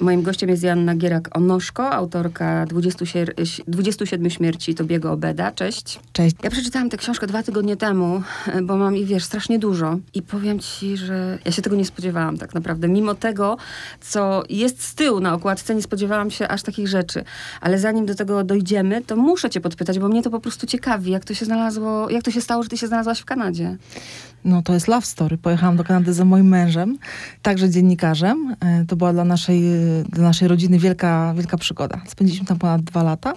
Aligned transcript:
Moim 0.00 0.22
gościem 0.22 0.48
jest 0.48 0.62
Janna 0.62 0.94
Gierak-Onoszko, 0.94 1.90
autorka 1.90 2.66
27 3.66 4.30
śmierci 4.30 4.74
Tobiego 4.74 5.12
Obeda. 5.12 5.52
Cześć. 5.52 6.00
Cześć. 6.12 6.36
Ja 6.42 6.50
przeczytałam 6.50 6.90
tę 6.90 6.96
książkę 6.96 7.26
dwa 7.26 7.42
tygodnie 7.42 7.76
temu, 7.76 8.22
bo 8.62 8.76
mam 8.76 8.96
ich, 8.96 9.06
wiesz, 9.06 9.24
strasznie 9.24 9.58
dużo. 9.58 9.98
I 10.14 10.22
powiem 10.22 10.60
ci, 10.60 10.96
że 10.96 11.38
ja 11.44 11.52
się 11.52 11.62
tego 11.62 11.76
nie 11.76 11.84
spodziewałam 11.84 12.38
tak 12.38 12.54
naprawdę. 12.54 12.88
Mimo 12.88 13.14
tego, 13.14 13.56
co 14.00 14.42
jest 14.50 14.82
z 14.82 14.94
tyłu 14.94 15.20
na 15.20 15.34
okładce, 15.34 15.74
nie 15.74 15.82
spodziewałam 15.82 16.30
się 16.30 16.48
aż 16.48 16.62
takich 16.62 16.88
rzeczy. 16.88 17.24
Ale 17.60 17.78
zanim 17.78 18.06
do 18.06 18.14
tego 18.14 18.44
dojdziemy, 18.44 19.02
to 19.02 19.16
muszę 19.16 19.50
cię 19.50 19.60
podpytać, 19.60 19.98
bo 19.98 20.08
mnie 20.08 20.22
to 20.22 20.30
po 20.30 20.40
prostu 20.40 20.66
ciekawi, 20.66 21.10
jak 21.10 21.24
to 21.24 21.34
się 21.34 21.44
znalazło, 21.44 22.10
jak 22.10 22.22
to 22.22 22.30
się 22.30 22.40
stało, 22.40 22.62
że 22.62 22.68
ty 22.68 22.76
się 22.78 22.86
znalazłaś 22.86 23.20
w 23.20 23.24
Kanadzie. 23.24 23.76
No 24.44 24.62
to 24.62 24.74
jest 24.74 24.88
love 24.88 25.06
story. 25.06 25.38
Pojechałam 25.38 25.76
do 25.76 25.84
Kanady 25.84 26.12
za 26.12 26.24
moim 26.24 26.48
mężem, 26.48 26.98
także 27.42 27.70
dziennikarzem. 27.70 28.56
E, 28.60 28.84
to 28.84 28.96
była 28.96 29.12
dla 29.12 29.24
naszej, 29.24 29.62
dla 30.08 30.22
naszej 30.22 30.48
rodziny 30.48 30.78
wielka, 30.78 31.34
wielka 31.36 31.56
przygoda. 31.56 32.00
Spędziliśmy 32.06 32.46
tam 32.46 32.58
ponad 32.58 32.82
dwa 32.82 33.02
lata 33.02 33.34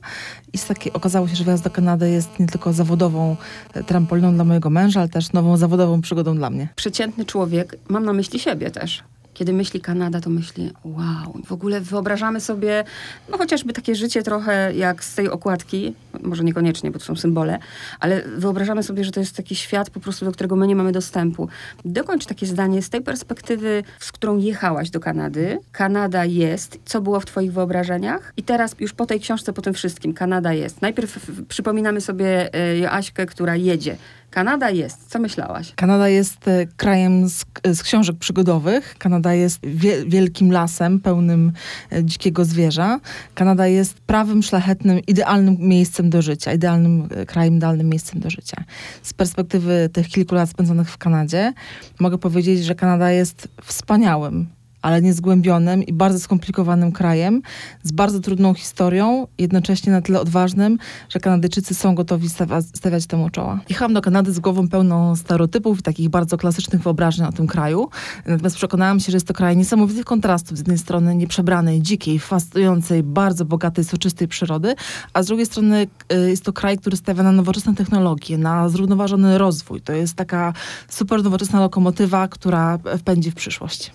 i 0.54 0.58
z 0.58 0.66
takiej, 0.66 0.94
okazało 0.94 1.28
się, 1.28 1.36
że 1.36 1.44
wyjazd 1.44 1.64
do 1.64 1.70
Kanady 1.70 2.10
jest 2.10 2.40
nie 2.40 2.48
tylko 2.48 2.74
zawodową 2.74 3.36
e, 3.74 3.84
trampoliną 3.84 4.34
dla 4.34 4.44
mojego 4.44 4.70
męża, 4.70 5.00
ale 5.00 5.10
też 5.10 5.34
nową 5.34 5.58
zawodową 5.58 6.02
przygodą 6.02 6.36
dla 6.36 6.50
mnie. 6.50 6.68
Przeciętny 6.76 7.26
człowiek, 7.26 7.76
mam 7.90 8.06
na 8.06 8.14
myśli 8.14 8.40
siebie 8.40 8.72
też, 8.72 9.04
kiedy 9.40 9.54
myśli 9.54 9.82
Kanada, 9.82 10.22
to 10.22 10.30
myśli 10.30 10.72
wow. 10.84 11.42
W 11.46 11.52
ogóle 11.52 11.82
wyobrażamy 11.82 12.42
sobie, 12.42 12.84
no 13.32 13.38
chociażby 13.38 13.74
takie 13.74 13.96
życie 13.96 14.24
trochę 14.24 14.74
jak 14.76 15.04
z 15.04 15.16
tej 15.16 15.30
okładki, 15.30 15.96
może 16.24 16.44
niekoniecznie, 16.44 16.92
bo 16.92 17.00
to 17.00 17.06
są 17.06 17.16
symbole, 17.16 17.60
ale 18.00 18.22
wyobrażamy 18.22 18.84
sobie, 18.84 19.04
że 19.04 19.12
to 19.12 19.20
jest 19.20 19.36
taki 19.36 19.56
świat 19.56 19.90
po 19.90 20.00
prostu, 20.00 20.26
do 20.26 20.32
którego 20.32 20.56
my 20.56 20.68
nie 20.68 20.76
mamy 20.76 20.92
dostępu. 20.92 21.50
Dokończ 21.86 22.26
takie 22.26 22.46
zdanie 22.46 22.82
z 22.82 22.90
tej 22.90 23.02
perspektywy, 23.02 23.84
z 24.00 24.12
którą 24.12 24.38
jechałaś 24.38 24.90
do 24.90 25.00
Kanady. 25.00 25.60
Kanada 25.72 26.26
jest. 26.26 26.80
Co 26.86 27.02
było 27.02 27.20
w 27.20 27.26
twoich 27.26 27.54
wyobrażeniach? 27.54 28.34
I 28.38 28.44
teraz 28.44 28.76
już 28.80 28.94
po 28.94 29.06
tej 29.06 29.20
książce, 29.20 29.54
po 29.54 29.62
tym 29.62 29.74
wszystkim, 29.74 30.14
Kanada 30.14 30.54
jest. 30.54 30.82
Najpierw 30.82 31.32
przypominamy 31.48 32.02
sobie 32.02 32.54
e, 32.54 32.78
Joaśkę, 32.78 33.26
która 33.26 33.56
jedzie. 33.56 33.98
Kanada 34.30 34.70
jest. 34.70 35.10
Co 35.10 35.20
myślałaś? 35.20 35.74
Kanada 35.76 36.10
jest 36.10 36.48
e, 36.48 36.66
krajem 36.78 37.30
z, 37.30 37.46
z 37.74 37.84
książek 37.84 38.16
przygodowych. 38.18 38.96
Kanada 38.98 39.34
jest 39.34 39.60
wie, 39.64 40.06
wielkim 40.06 40.52
lasem 40.52 41.00
pełnym 41.00 41.52
e, 41.92 42.04
dzikiego 42.04 42.46
zwierza. 42.46 43.00
Kanada 43.36 43.68
jest 43.68 44.00
prawym, 44.00 44.44
szlachetnym, 44.44 45.00
idealnym 45.08 45.58
miejscem 45.60 46.10
do 46.10 46.22
życia, 46.22 46.54
idealnym 46.54 47.08
e, 47.16 47.26
krajem, 47.26 47.56
idealnym 47.56 47.90
miejscem 47.90 48.20
do 48.20 48.30
życia. 48.30 48.64
Z 49.02 49.14
perspektywy 49.14 49.90
tych 49.94 50.08
kilku 50.08 50.36
lat 50.36 50.50
spędzonych 50.50 50.92
w 50.92 50.98
Kanadzie 50.98 51.54
mogę 52.00 52.18
powiedzieć, 52.18 52.66
że 52.66 52.76
Kanada 52.76 53.12
jest 53.12 53.48
wspaniałym 53.64 54.59
ale 54.82 55.02
niezgłębionym 55.02 55.84
i 55.84 55.94
bardzo 55.94 56.20
skomplikowanym 56.20 56.92
krajem, 56.92 57.42
z 57.84 57.92
bardzo 57.92 58.20
trudną 58.20 58.54
historią, 58.54 59.28
jednocześnie 59.38 59.92
na 59.92 60.02
tyle 60.02 60.22
odważnym, 60.22 60.78
że 61.10 61.20
Kanadyjczycy 61.20 61.74
są 61.74 61.96
gotowi 61.96 62.30
stawiać, 62.30 63.06
temu 63.08 63.30
czoła. 63.30 63.60
Jechałam 63.70 63.94
do 63.94 64.02
Kanady 64.02 64.34
z 64.34 64.40
głową 64.40 64.68
pełną 64.68 65.16
stereotypów 65.16 65.80
i 65.80 65.82
takich 65.82 66.10
bardzo 66.10 66.38
klasycznych 66.38 66.82
wyobrażeń 66.82 67.26
o 67.26 67.32
tym 67.32 67.48
kraju. 67.48 67.90
Natomiast 68.26 68.56
przekonałam 68.56 69.00
się, 69.00 69.12
że 69.12 69.16
jest 69.16 69.28
to 69.28 69.34
kraj 69.34 69.58
niesamowitych 69.58 70.06
kontrastów. 70.06 70.58
Z 70.58 70.60
jednej 70.60 70.78
strony 70.78 71.16
nieprzebranej, 71.16 71.82
dzikiej, 71.82 72.20
fascynującej, 72.20 73.04
bardzo 73.04 73.46
bogatej, 73.46 73.84
soczystej 73.84 74.28
przyrody, 74.28 74.76
a 75.14 75.24
z 75.24 75.28
drugiej 75.28 75.46
strony 75.46 75.88
y, 76.14 76.30
jest 76.30 76.44
to 76.44 76.54
kraj, 76.54 76.78
który 76.78 76.98
stawia 76.98 77.24
na 77.24 77.32
nowoczesne 77.32 77.76
technologie, 77.76 78.38
na 78.38 78.70
zrównoważony 78.70 79.38
rozwój. 79.38 79.82
To 79.82 79.94
jest 79.94 80.14
taka 80.14 80.54
super 80.88 81.24
nowoczesna 81.24 81.60
lokomotywa, 81.60 82.28
która 82.28 82.80
wpędzi 82.98 83.32
w 83.32 83.36
przyszłość 83.36 83.92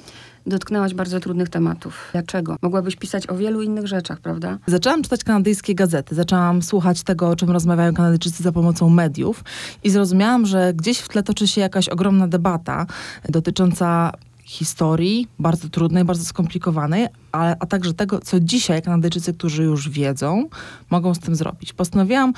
dotknęłaś 0.47 0.95
bardzo 0.95 1.21
trudnych 1.21 1.49
tematów. 1.49 2.09
Dlaczego? 2.13 2.57
Mogłabyś 2.63 2.97
pisać 2.97 3.31
o 3.31 3.37
wielu 3.37 3.63
innych 3.63 3.87
rzeczach, 3.87 4.21
prawda? 4.21 4.59
Zaczęłam 4.67 5.03
czytać 5.03 5.25
kanadyjskie 5.25 5.75
gazety, 5.75 6.15
zaczęłam 6.15 6.63
słuchać 6.63 7.03
tego, 7.03 7.29
o 7.29 7.37
czym 7.37 7.51
rozmawiają 7.51 7.95
Kanadyjczycy 7.95 8.43
za 8.43 8.53
pomocą 8.53 8.91
mediów 8.91 9.45
i 9.85 9.91
zrozumiałam, 9.91 10.47
że 10.47 10.75
gdzieś 10.75 10.99
w 10.99 11.09
tle 11.09 11.23
toczy 11.23 11.49
się 11.49 11.61
jakaś 11.61 11.89
ogromna 11.89 12.29
debata 12.29 12.87
dotycząca 13.29 14.13
historii, 14.45 15.29
bardzo 15.39 15.69
trudnej, 15.69 16.05
bardzo 16.05 16.25
skomplikowanej, 16.25 17.07
ale, 17.33 17.57
a 17.61 17.67
także 17.67 17.95
tego, 17.95 18.21
co 18.21 18.41
dzisiaj 18.41 18.83
Kanadyjczycy, 18.83 19.35
którzy 19.35 19.63
już 19.63 19.89
wiedzą, 19.89 20.49
mogą 20.91 21.15
z 21.15 21.19
tym 21.19 21.35
zrobić. 21.35 21.73
Postanowiłam 21.73 22.33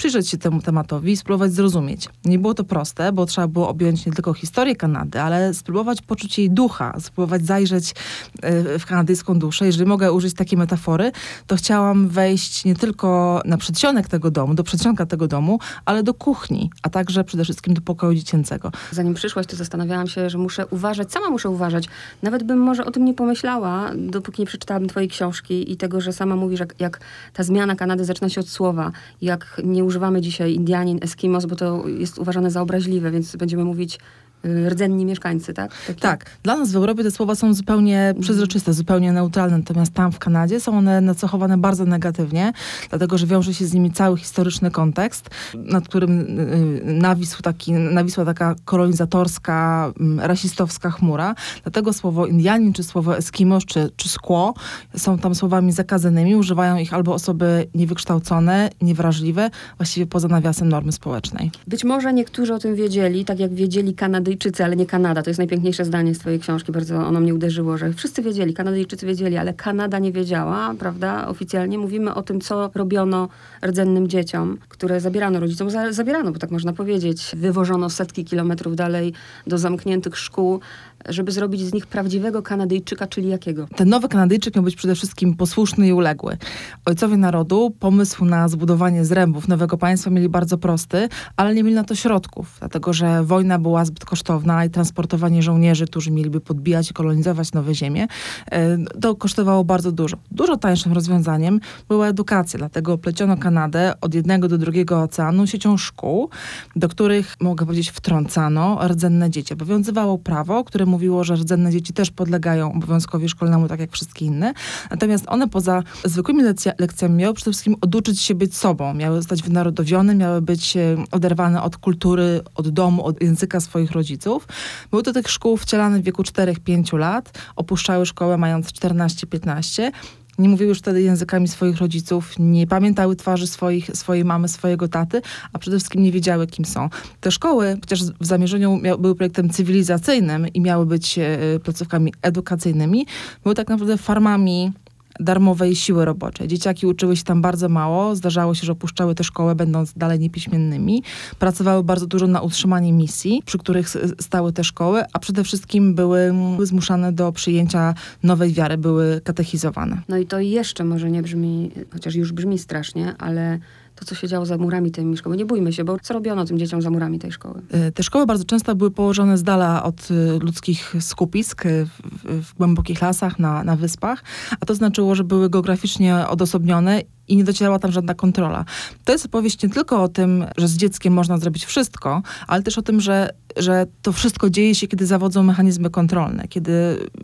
przyjrzeć 0.00 0.28
się 0.28 0.38
temu 0.38 0.62
tematowi 0.62 1.12
i 1.12 1.16
spróbować 1.16 1.52
zrozumieć. 1.52 2.08
Nie 2.24 2.38
było 2.38 2.54
to 2.54 2.64
proste, 2.64 3.12
bo 3.12 3.26
trzeba 3.26 3.46
było 3.46 3.68
objąć 3.68 4.06
nie 4.06 4.12
tylko 4.12 4.34
historię 4.34 4.76
Kanady, 4.76 5.20
ale 5.20 5.54
spróbować 5.54 6.02
poczuć 6.02 6.38
jej 6.38 6.50
ducha, 6.50 7.00
spróbować 7.00 7.46
zajrzeć 7.46 7.94
e, 8.42 8.78
w 8.78 8.86
kanadyjską 8.86 9.38
duszę. 9.38 9.66
Jeżeli 9.66 9.86
mogę 9.86 10.12
użyć 10.12 10.34
takiej 10.34 10.58
metafory, 10.58 11.12
to 11.46 11.56
chciałam 11.56 12.08
wejść 12.08 12.64
nie 12.64 12.74
tylko 12.74 13.40
na 13.44 13.58
przedsionek 13.58 14.08
tego 14.08 14.30
domu, 14.30 14.54
do 14.54 14.64
przedsionka 14.64 15.06
tego 15.06 15.26
domu, 15.28 15.58
ale 15.84 16.02
do 16.02 16.14
kuchni, 16.14 16.70
a 16.82 16.90
także 16.90 17.24
przede 17.24 17.44
wszystkim 17.44 17.74
do 17.74 17.80
pokoju 17.80 18.14
dziecięcego. 18.14 18.72
Zanim 18.90 19.14
przyszłaś, 19.14 19.46
to 19.46 19.56
zastanawiałam 19.56 20.06
się, 20.06 20.30
że 20.30 20.38
muszę 20.38 20.66
uważać, 20.66 21.12
sama 21.12 21.30
muszę 21.30 21.48
uważać. 21.48 21.88
Nawet 22.22 22.42
bym 22.42 22.58
może 22.58 22.84
o 22.84 22.90
tym 22.90 23.04
nie 23.04 23.14
pomyślała, 23.14 23.90
dopóki 23.96 24.42
nie 24.42 24.46
przeczytałam 24.46 24.88
twojej 24.88 25.08
książki 25.08 25.72
i 25.72 25.76
tego, 25.76 26.00
że 26.00 26.12
sama 26.12 26.36
mówisz, 26.36 26.60
jak, 26.60 26.74
jak 26.78 27.00
ta 27.32 27.42
zmiana 27.42 27.76
Kanady 27.76 28.04
zaczyna 28.04 28.28
się 28.28 28.40
od 28.40 28.48
słowa, 28.48 28.92
jak 29.22 29.60
nie 29.64 29.84
używamy 29.90 30.20
dzisiaj 30.20 30.54
Indianin, 30.54 30.98
Eskimos, 31.02 31.46
bo 31.46 31.56
to 31.56 31.88
jest 31.88 32.18
uważane 32.18 32.50
za 32.50 32.62
obraźliwe, 32.62 33.10
więc 33.10 33.36
będziemy 33.36 33.64
mówić 33.64 33.98
rdzenni 34.44 35.04
mieszkańcy, 35.04 35.54
tak? 35.54 35.70
Tak. 36.00 36.24
Dla 36.42 36.56
nas 36.56 36.72
w 36.72 36.76
Europie 36.76 37.02
te 37.02 37.10
słowa 37.10 37.34
są 37.34 37.54
zupełnie 37.54 38.14
przezroczyste, 38.20 38.72
zupełnie 38.72 39.12
neutralne, 39.12 39.58
natomiast 39.58 39.94
tam 39.94 40.12
w 40.12 40.18
Kanadzie 40.18 40.60
są 40.60 40.78
one 40.78 41.00
nacechowane 41.00 41.58
bardzo 41.58 41.84
negatywnie, 41.84 42.52
dlatego 42.88 43.18
że 43.18 43.26
wiąże 43.26 43.54
się 43.54 43.66
z 43.66 43.74
nimi 43.74 43.90
cały 43.90 44.18
historyczny 44.18 44.70
kontekst, 44.70 45.30
nad 45.54 45.88
którym 45.88 46.40
y, 46.40 46.82
nawisł 46.84 47.42
taki, 47.42 47.72
nawisła 47.72 48.24
taka 48.24 48.54
kolonizatorska, 48.64 49.92
mm, 50.00 50.20
rasistowska 50.20 50.90
chmura. 50.90 51.34
Dlatego 51.62 51.92
słowo 51.92 52.26
Indianin, 52.26 52.72
czy 52.72 52.82
słowo 52.82 53.16
Eskimosz, 53.16 53.66
czy, 53.66 53.90
czy 53.96 54.08
skło 54.08 54.54
są 54.96 55.18
tam 55.18 55.34
słowami 55.34 55.72
zakazanymi. 55.72 56.36
Używają 56.36 56.76
ich 56.76 56.94
albo 56.94 57.14
osoby 57.14 57.66
niewykształcone, 57.74 58.70
niewrażliwe, 58.82 59.50
właściwie 59.76 60.06
poza 60.06 60.28
nawiasem 60.28 60.68
normy 60.68 60.92
społecznej. 60.92 61.50
Być 61.66 61.84
może 61.84 62.12
niektórzy 62.12 62.54
o 62.54 62.58
tym 62.58 62.74
wiedzieli, 62.74 63.24
tak 63.24 63.40
jak 63.40 63.54
wiedzieli 63.54 63.94
Kanady 63.94 64.29
Kanadyjczycy, 64.30 64.64
ale 64.64 64.76
nie 64.76 64.86
Kanada. 64.86 65.22
To 65.22 65.30
jest 65.30 65.38
najpiękniejsze 65.38 65.84
zdanie 65.84 66.14
z 66.14 66.18
twojej 66.18 66.40
książki. 66.40 66.72
Bardzo 66.72 66.96
ono 66.96 67.20
mnie 67.20 67.34
uderzyło, 67.34 67.78
że 67.78 67.92
wszyscy 67.92 68.22
wiedzieli, 68.22 68.54
Kanadyjczycy 68.54 69.06
wiedzieli, 69.06 69.36
ale 69.36 69.54
Kanada 69.54 69.98
nie 69.98 70.12
wiedziała, 70.12 70.74
prawda? 70.78 71.28
Oficjalnie 71.28 71.78
mówimy 71.78 72.14
o 72.14 72.22
tym, 72.22 72.40
co 72.40 72.70
robiono 72.74 73.28
rdzennym 73.66 74.08
dzieciom, 74.08 74.58
które 74.68 75.00
zabierano 75.00 75.40
rodzicom. 75.40 75.68
Zabierano, 75.90 76.32
bo 76.32 76.38
tak 76.38 76.50
można 76.50 76.72
powiedzieć. 76.72 77.32
Wywożono 77.36 77.90
setki 77.90 78.24
kilometrów 78.24 78.76
dalej 78.76 79.12
do 79.46 79.58
zamkniętych 79.58 80.18
szkół 80.18 80.60
żeby 81.08 81.32
zrobić 81.32 81.60
z 81.60 81.74
nich 81.74 81.86
prawdziwego 81.86 82.42
Kanadyjczyka, 82.42 83.06
czyli 83.06 83.28
jakiego? 83.28 83.66
Ten 83.76 83.88
nowy 83.88 84.08
Kanadyjczyk 84.08 84.54
miał 84.54 84.64
być 84.64 84.76
przede 84.76 84.94
wszystkim 84.94 85.34
posłuszny 85.34 85.88
i 85.88 85.92
uległy. 85.92 86.36
Ojcowie 86.84 87.16
narodu 87.16 87.70
pomysł 87.80 88.24
na 88.24 88.48
zbudowanie 88.48 89.04
zrębów 89.04 89.48
nowego 89.48 89.78
państwa 89.78 90.10
mieli 90.10 90.28
bardzo 90.28 90.58
prosty, 90.58 91.08
ale 91.36 91.54
nie 91.54 91.62
mieli 91.62 91.76
na 91.76 91.84
to 91.84 91.94
środków, 91.94 92.56
dlatego 92.58 92.92
że 92.92 93.24
wojna 93.24 93.58
była 93.58 93.84
zbyt 93.84 94.04
kosztowna 94.04 94.64
i 94.64 94.70
transportowanie 94.70 95.42
żołnierzy, 95.42 95.86
którzy 95.86 96.10
mieliby 96.10 96.40
podbijać 96.40 96.90
i 96.90 96.94
kolonizować 96.94 97.52
nowe 97.52 97.74
ziemie, 97.74 98.06
e, 98.50 98.78
to 99.00 99.14
kosztowało 99.14 99.64
bardzo 99.64 99.92
dużo. 99.92 100.16
Dużo 100.30 100.56
tańszym 100.56 100.92
rozwiązaniem 100.92 101.60
była 101.88 102.08
edukacja, 102.08 102.58
dlatego 102.58 102.98
pleciono 102.98 103.36
Kanadę 103.36 103.94
od 104.00 104.14
jednego 104.14 104.48
do 104.48 104.58
drugiego 104.58 105.02
oceanu 105.02 105.46
siecią 105.46 105.76
szkół, 105.76 106.30
do 106.76 106.88
których, 106.88 107.36
mogę 107.40 107.66
powiedzieć, 107.66 107.90
wtrącano 107.90 108.88
rdzenne 108.88 109.30
dzieci. 109.30 109.54
Obowiązywało 109.54 110.18
prawo, 110.18 110.64
które 110.64 110.86
mówiło, 110.90 111.24
że 111.24 111.34
rdzenne 111.34 111.70
dzieci 111.70 111.92
też 111.92 112.10
podlegają 112.10 112.72
obowiązkowi 112.72 113.28
szkolnemu, 113.28 113.68
tak 113.68 113.80
jak 113.80 113.92
wszystkie 113.92 114.24
inne. 114.24 114.54
Natomiast 114.90 115.24
one 115.28 115.48
poza 115.48 115.82
zwykłymi 116.04 116.42
lekcja, 116.42 116.72
lekcjami 116.78 117.14
miały 117.14 117.34
przede 117.34 117.50
wszystkim 117.50 117.76
oduczyć 117.80 118.20
się 118.20 118.34
być 118.34 118.56
sobą. 118.56 118.94
Miały 118.94 119.16
zostać 119.16 119.42
wynarodowione, 119.42 120.14
miały 120.14 120.42
być 120.42 120.76
e, 120.76 120.96
oderwane 121.10 121.62
od 121.62 121.76
kultury, 121.76 122.40
od 122.54 122.68
domu, 122.68 123.04
od 123.04 123.22
języka 123.22 123.60
swoich 123.60 123.90
rodziców. 123.90 124.48
Były 124.90 125.02
do 125.02 125.12
tych 125.12 125.28
szkół 125.30 125.56
wcielane 125.56 126.00
w 126.00 126.02
wieku 126.02 126.22
4-5 126.22 126.98
lat, 126.98 127.38
opuszczały 127.56 128.06
szkołę 128.06 128.38
mając 128.38 128.66
14-15 128.66 129.92
nie 130.40 130.48
mówiły 130.48 130.68
już 130.68 130.78
wtedy 130.78 131.02
językami 131.02 131.48
swoich 131.48 131.78
rodziców, 131.78 132.34
nie 132.38 132.66
pamiętały 132.66 133.16
twarzy 133.16 133.46
swoich, 133.46 133.90
swojej 133.94 134.24
mamy, 134.24 134.48
swojego 134.48 134.88
taty, 134.88 135.22
a 135.52 135.58
przede 135.58 135.76
wszystkim 135.76 136.02
nie 136.02 136.12
wiedziały, 136.12 136.46
kim 136.46 136.64
są. 136.64 136.88
Te 137.20 137.30
szkoły, 137.30 137.78
chociaż 137.80 138.02
w 138.04 138.26
zamierzeniu 138.26 138.80
były 138.98 139.14
projektem 139.14 139.50
cywilizacyjnym 139.50 140.48
i 140.48 140.60
miały 140.60 140.86
być 140.86 141.18
e, 141.18 141.38
placówkami 141.64 142.14
edukacyjnymi, 142.22 143.06
były 143.42 143.54
tak 143.54 143.68
naprawdę 143.68 143.96
farmami 143.96 144.72
darmowej 145.20 145.76
siły 145.76 146.04
roboczej. 146.04 146.48
Dzieciaki 146.48 146.86
uczyły 146.86 147.16
się 147.16 147.24
tam 147.24 147.42
bardzo 147.42 147.68
mało, 147.68 148.16
zdarzało 148.16 148.54
się, 148.54 148.66
że 148.66 148.72
opuszczały 148.72 149.14
tę 149.14 149.24
szkołę, 149.24 149.54
będąc 149.54 149.92
dalej 149.92 150.18
niepiśmiennymi. 150.18 151.02
Pracowały 151.38 151.84
bardzo 151.84 152.06
dużo 152.06 152.26
na 152.26 152.40
utrzymanie 152.40 152.92
misji, 152.92 153.42
przy 153.46 153.58
których 153.58 153.88
stały 154.20 154.52
te 154.52 154.64
szkoły, 154.64 155.02
a 155.12 155.18
przede 155.18 155.44
wszystkim 155.44 155.94
były, 155.94 156.34
zmuszane 156.62 157.12
do 157.12 157.32
przyjęcia 157.32 157.94
nowej 158.22 158.52
wiary, 158.52 158.78
były 158.78 159.20
katechizowane. 159.24 160.02
No 160.08 160.16
i 160.16 160.26
to 160.26 160.40
jeszcze 160.40 160.84
może 160.84 161.10
nie 161.10 161.22
brzmi, 161.22 161.70
chociaż 161.92 162.14
już 162.14 162.32
brzmi 162.32 162.58
strasznie, 162.58 163.14
ale 163.18 163.58
to, 164.00 164.06
co 164.06 164.14
się 164.14 164.28
działo 164.28 164.46
za 164.46 164.58
murami 164.58 164.90
tej 164.90 165.16
szkoły. 165.16 165.36
Nie 165.36 165.44
bójmy 165.44 165.72
się, 165.72 165.84
bo 165.84 165.98
co 166.02 166.14
robiono 166.14 166.44
tym 166.44 166.58
dzieciom 166.58 166.82
za 166.82 166.90
murami 166.90 167.18
tej 167.18 167.32
szkoły? 167.32 167.62
Y, 167.88 167.92
te 167.92 168.02
szkoły 168.02 168.26
bardzo 168.26 168.44
często 168.44 168.74
były 168.74 168.90
położone 168.90 169.38
z 169.38 169.42
dala 169.42 169.82
od 169.82 170.10
y, 170.10 170.38
ludzkich 170.38 170.94
skupisk 171.00 171.66
y, 171.66 171.86
w, 171.86 172.44
w 172.44 172.54
głębokich 172.54 173.02
lasach, 173.02 173.38
na, 173.38 173.64
na 173.64 173.76
wyspach, 173.76 174.24
a 174.60 174.66
to 174.66 174.74
znaczyło, 174.74 175.14
że 175.14 175.24
były 175.24 175.50
geograficznie 175.50 176.28
odosobnione 176.28 177.02
i 177.28 177.36
nie 177.36 177.44
docierała 177.44 177.78
tam 177.78 177.92
żadna 177.92 178.14
kontrola. 178.14 178.64
To 179.04 179.12
jest 179.12 179.26
opowieść 179.26 179.62
nie 179.62 179.68
tylko 179.68 180.02
o 180.02 180.08
tym, 180.08 180.44
że 180.56 180.68
z 180.68 180.76
dzieckiem 180.76 181.12
można 181.12 181.38
zrobić 181.38 181.64
wszystko, 181.64 182.22
ale 182.46 182.62
też 182.62 182.78
o 182.78 182.82
tym, 182.82 183.00
że, 183.00 183.30
że 183.56 183.86
to 184.02 184.12
wszystko 184.12 184.50
dzieje 184.50 184.74
się, 184.74 184.86
kiedy 184.86 185.06
zawodzą 185.06 185.42
mechanizmy 185.42 185.90
kontrolne, 185.90 186.48
kiedy 186.48 186.72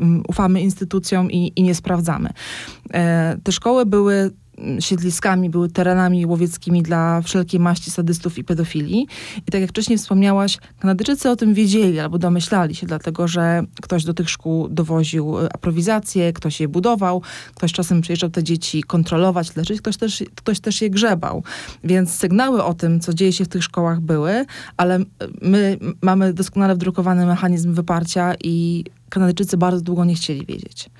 um, 0.00 0.22
ufamy 0.28 0.60
instytucjom 0.60 1.30
i, 1.30 1.52
i 1.56 1.62
nie 1.62 1.74
sprawdzamy. 1.74 2.30
E, 2.92 3.36
te 3.42 3.52
szkoły 3.52 3.86
były 3.86 4.30
siedliskami, 4.80 5.50
były 5.50 5.68
terenami 5.68 6.26
łowieckimi 6.26 6.82
dla 6.82 7.22
wszelkiej 7.22 7.60
maści 7.60 7.90
sadystów 7.90 8.38
i 8.38 8.44
pedofili. 8.44 9.06
I 9.46 9.50
tak 9.50 9.60
jak 9.60 9.70
wcześniej 9.70 9.98
wspomniałaś, 9.98 10.58
Kanadyjczycy 10.78 11.30
o 11.30 11.36
tym 11.36 11.54
wiedzieli 11.54 12.00
albo 12.00 12.18
domyślali 12.18 12.74
się, 12.74 12.86
dlatego 12.86 13.28
że 13.28 13.62
ktoś 13.82 14.04
do 14.04 14.14
tych 14.14 14.30
szkół 14.30 14.68
dowoził 14.68 15.38
e, 15.38 15.52
aprowizację, 15.52 16.32
ktoś 16.32 16.60
je 16.60 16.68
budował, 16.68 17.22
ktoś 17.54 17.72
czasem 17.72 18.00
przyjeżdżał 18.00 18.30
te 18.30 18.42
dzieci 18.42 18.82
kontrolować, 18.82 19.56
leczyć, 19.56 19.80
ktoś 19.80 19.96
też, 19.96 20.24
ktoś 20.34 20.60
też 20.60 20.82
je 20.82 20.90
grzebał. 20.90 21.42
Więc 21.84 22.14
sygnały 22.14 22.64
o 22.64 22.74
tym, 22.74 23.00
co 23.00 23.14
dzieje 23.14 23.32
się 23.32 23.44
w 23.44 23.48
tych 23.48 23.64
szkołach 23.64 24.00
były, 24.00 24.46
ale 24.76 24.98
my 25.42 25.78
mamy 26.02 26.32
doskonale 26.32 26.74
wdrukowany 26.74 27.26
mechanizm 27.26 27.74
wyparcia 27.74 28.34
i 28.44 28.84
Kanadyjczycy 29.08 29.56
bardzo 29.56 29.80
długo 29.80 30.04
nie 30.04 30.14
chcieli 30.14 30.46
wiedzieć. 30.46 30.90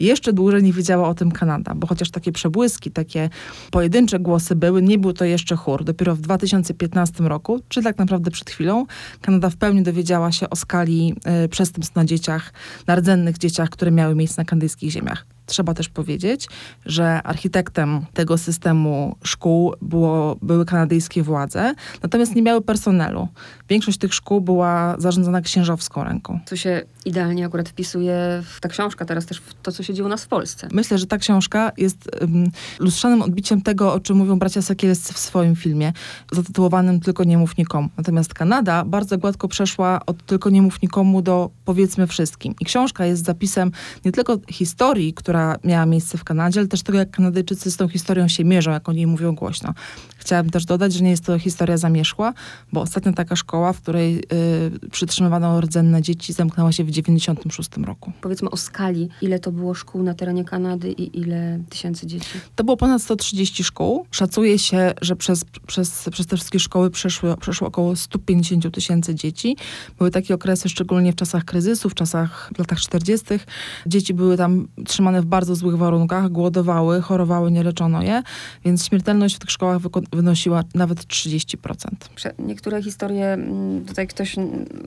Jeszcze 0.00 0.32
dłużej 0.32 0.62
nie 0.62 0.72
wiedziała 0.72 1.08
o 1.08 1.14
tym 1.14 1.30
Kanada, 1.30 1.74
bo 1.74 1.86
chociaż 1.86 2.10
takie 2.10 2.32
przebłyski, 2.32 2.90
takie 2.90 3.30
pojedyncze 3.70 4.18
głosy 4.18 4.56
były, 4.56 4.82
nie 4.82 4.98
był 4.98 5.12
to 5.12 5.24
jeszcze 5.24 5.56
chór. 5.56 5.84
Dopiero 5.84 6.16
w 6.16 6.20
2015 6.20 7.24
roku, 7.24 7.60
czy 7.68 7.82
tak 7.82 7.98
naprawdę 7.98 8.30
przed 8.30 8.50
chwilą, 8.50 8.86
Kanada 9.20 9.50
w 9.50 9.56
pełni 9.56 9.82
dowiedziała 9.82 10.32
się 10.32 10.50
o 10.50 10.56
skali 10.56 11.14
y, 11.44 11.48
przestępstw 11.48 11.96
na 11.96 12.04
dzieciach, 12.04 12.52
na 12.86 12.96
rdzennych 12.96 13.38
dzieciach, 13.38 13.70
które 13.70 13.90
miały 13.90 14.14
miejsce 14.14 14.40
na 14.42 14.44
kanadyjskich 14.44 14.90
ziemiach. 14.90 15.33
Trzeba 15.46 15.74
też 15.74 15.88
powiedzieć, 15.88 16.48
że 16.86 17.22
architektem 17.22 18.06
tego 18.14 18.38
systemu 18.38 19.16
szkół 19.24 19.74
było, 19.82 20.36
były 20.42 20.64
kanadyjskie 20.64 21.22
władze, 21.22 21.74
natomiast 22.02 22.34
nie 22.34 22.42
miały 22.42 22.62
personelu. 22.62 23.28
Większość 23.68 23.98
tych 23.98 24.14
szkół 24.14 24.40
była 24.40 24.94
zarządzana 24.98 25.40
księżowską 25.40 26.04
ręką. 26.04 26.40
Co 26.46 26.56
się 26.56 26.82
idealnie 27.04 27.46
akurat 27.46 27.68
wpisuje 27.68 28.42
w 28.44 28.60
ta 28.60 28.68
książka, 28.68 29.04
teraz 29.04 29.26
też 29.26 29.38
w 29.38 29.54
to, 29.62 29.72
co 29.72 29.82
się 29.82 29.94
dzieje 29.94 30.06
u 30.06 30.08
nas 30.08 30.24
w 30.24 30.28
Polsce. 30.28 30.68
Myślę, 30.72 30.98
że 30.98 31.06
ta 31.06 31.18
książka 31.18 31.72
jest 31.76 32.10
um, 32.20 32.50
lustrzanym 32.78 33.22
odbiciem 33.22 33.62
tego, 33.62 33.94
o 33.94 34.00
czym 34.00 34.16
mówią 34.16 34.38
bracia 34.38 34.62
Sekielscy 34.62 35.12
w 35.12 35.18
swoim 35.18 35.56
filmie, 35.56 35.92
zatytułowanym 36.32 37.00
Tylko 37.00 37.24
nie 37.24 37.38
mów 37.38 37.56
nikomu. 37.56 37.88
Natomiast 37.96 38.34
Kanada 38.34 38.84
bardzo 38.84 39.18
gładko 39.18 39.48
przeszła 39.48 40.00
od 40.06 40.26
Tylko 40.26 40.50
nie 40.50 40.62
mów 40.62 40.82
nikomu 40.82 41.22
do 41.22 41.50
powiedzmy 41.64 42.06
wszystkim. 42.06 42.54
I 42.60 42.64
książka 42.64 43.06
jest 43.06 43.24
zapisem 43.24 43.72
nie 44.04 44.12
tylko 44.12 44.38
historii, 44.50 45.14
która 45.14 45.33
która 45.34 45.58
miała 45.64 45.86
miejsce 45.86 46.18
w 46.18 46.24
Kanadzie, 46.24 46.60
ale 46.60 46.68
też 46.68 46.82
tego, 46.82 46.98
jak 46.98 47.10
Kanadyjczycy 47.10 47.70
z 47.70 47.76
tą 47.76 47.88
historią 47.88 48.28
się 48.28 48.44
mierzą, 48.44 48.70
jak 48.70 48.88
oni 48.88 49.06
mówią 49.06 49.34
głośno. 49.34 49.74
Chciałabym 50.18 50.50
też 50.50 50.64
dodać, 50.64 50.92
że 50.92 51.04
nie 51.04 51.10
jest 51.10 51.24
to 51.24 51.38
historia 51.38 51.76
zamierzchła, 51.76 52.34
bo 52.72 52.80
ostatnia 52.80 53.12
taka 53.12 53.36
szkoła, 53.36 53.72
w 53.72 53.80
której 53.80 54.18
y, 54.84 54.90
przytrzymywano 54.90 55.60
rdzenne 55.60 56.02
dzieci, 56.02 56.32
zamknęła 56.32 56.72
się 56.72 56.84
w 56.84 56.86
1996 56.86 57.86
roku. 57.86 58.12
Powiedzmy 58.20 58.50
o 58.50 58.56
skali, 58.56 59.08
ile 59.22 59.38
to 59.38 59.52
było 59.52 59.74
szkół 59.74 60.02
na 60.02 60.14
terenie 60.14 60.44
Kanady 60.44 60.92
i 60.92 61.18
ile 61.18 61.60
tysięcy 61.70 62.06
dzieci? 62.06 62.26
To 62.56 62.64
było 62.64 62.76
ponad 62.76 63.02
130 63.02 63.64
szkół. 63.64 64.06
Szacuje 64.10 64.58
się, 64.58 64.92
że 65.00 65.16
przez, 65.16 65.44
przez, 65.66 66.08
przez 66.12 66.26
te 66.26 66.36
wszystkie 66.36 66.60
szkoły 66.60 66.90
przeszło, 66.90 67.36
przeszło 67.36 67.68
około 67.68 67.96
150 67.96 68.74
tysięcy 68.74 69.14
dzieci. 69.14 69.56
Były 69.98 70.10
takie 70.10 70.34
okresy, 70.34 70.68
szczególnie 70.68 71.12
w 71.12 71.16
czasach 71.16 71.44
kryzysu, 71.44 71.90
w 71.90 71.94
czasach, 71.94 72.50
w 72.54 72.58
latach 72.58 72.80
40. 72.80 73.26
Dzieci 73.86 74.14
były 74.14 74.36
tam 74.36 74.68
trzymane 74.86 75.22
w 75.22 75.23
bardzo 75.24 75.54
złych 75.54 75.76
warunkach, 75.76 76.28
głodowały, 76.28 77.00
chorowały, 77.00 77.50
nie 77.50 77.62
leczono 77.62 78.02
je, 78.02 78.22
więc 78.64 78.86
śmiertelność 78.86 79.36
w 79.36 79.38
tych 79.38 79.50
szkołach 79.50 79.78
wynosiła 80.12 80.64
nawet 80.74 80.98
30%. 81.06 81.88
Niektóre 82.38 82.82
historie, 82.82 83.32
mm, 83.32 83.84
tutaj 83.84 84.06
ktoś 84.06 84.36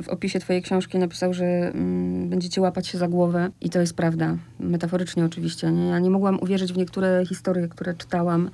w 0.03 0.09
opisie 0.09 0.39
twojej 0.39 0.61
książki 0.61 0.97
napisał, 0.97 1.33
że 1.33 1.45
mm, 1.45 2.29
będziecie 2.29 2.61
łapać 2.61 2.87
się 2.87 2.97
za 2.97 3.07
głowę 3.07 3.49
i 3.61 3.69
to 3.69 3.79
jest 3.79 3.93
prawda. 3.93 4.37
Metaforycznie 4.59 5.25
oczywiście. 5.25 5.71
Nie? 5.71 5.87
Ja 5.87 5.99
nie 5.99 6.09
mogłam 6.09 6.39
uwierzyć 6.39 6.73
w 6.73 6.77
niektóre 6.77 7.25
historie, 7.25 7.67
które 7.67 7.93
czytałam 7.93 8.49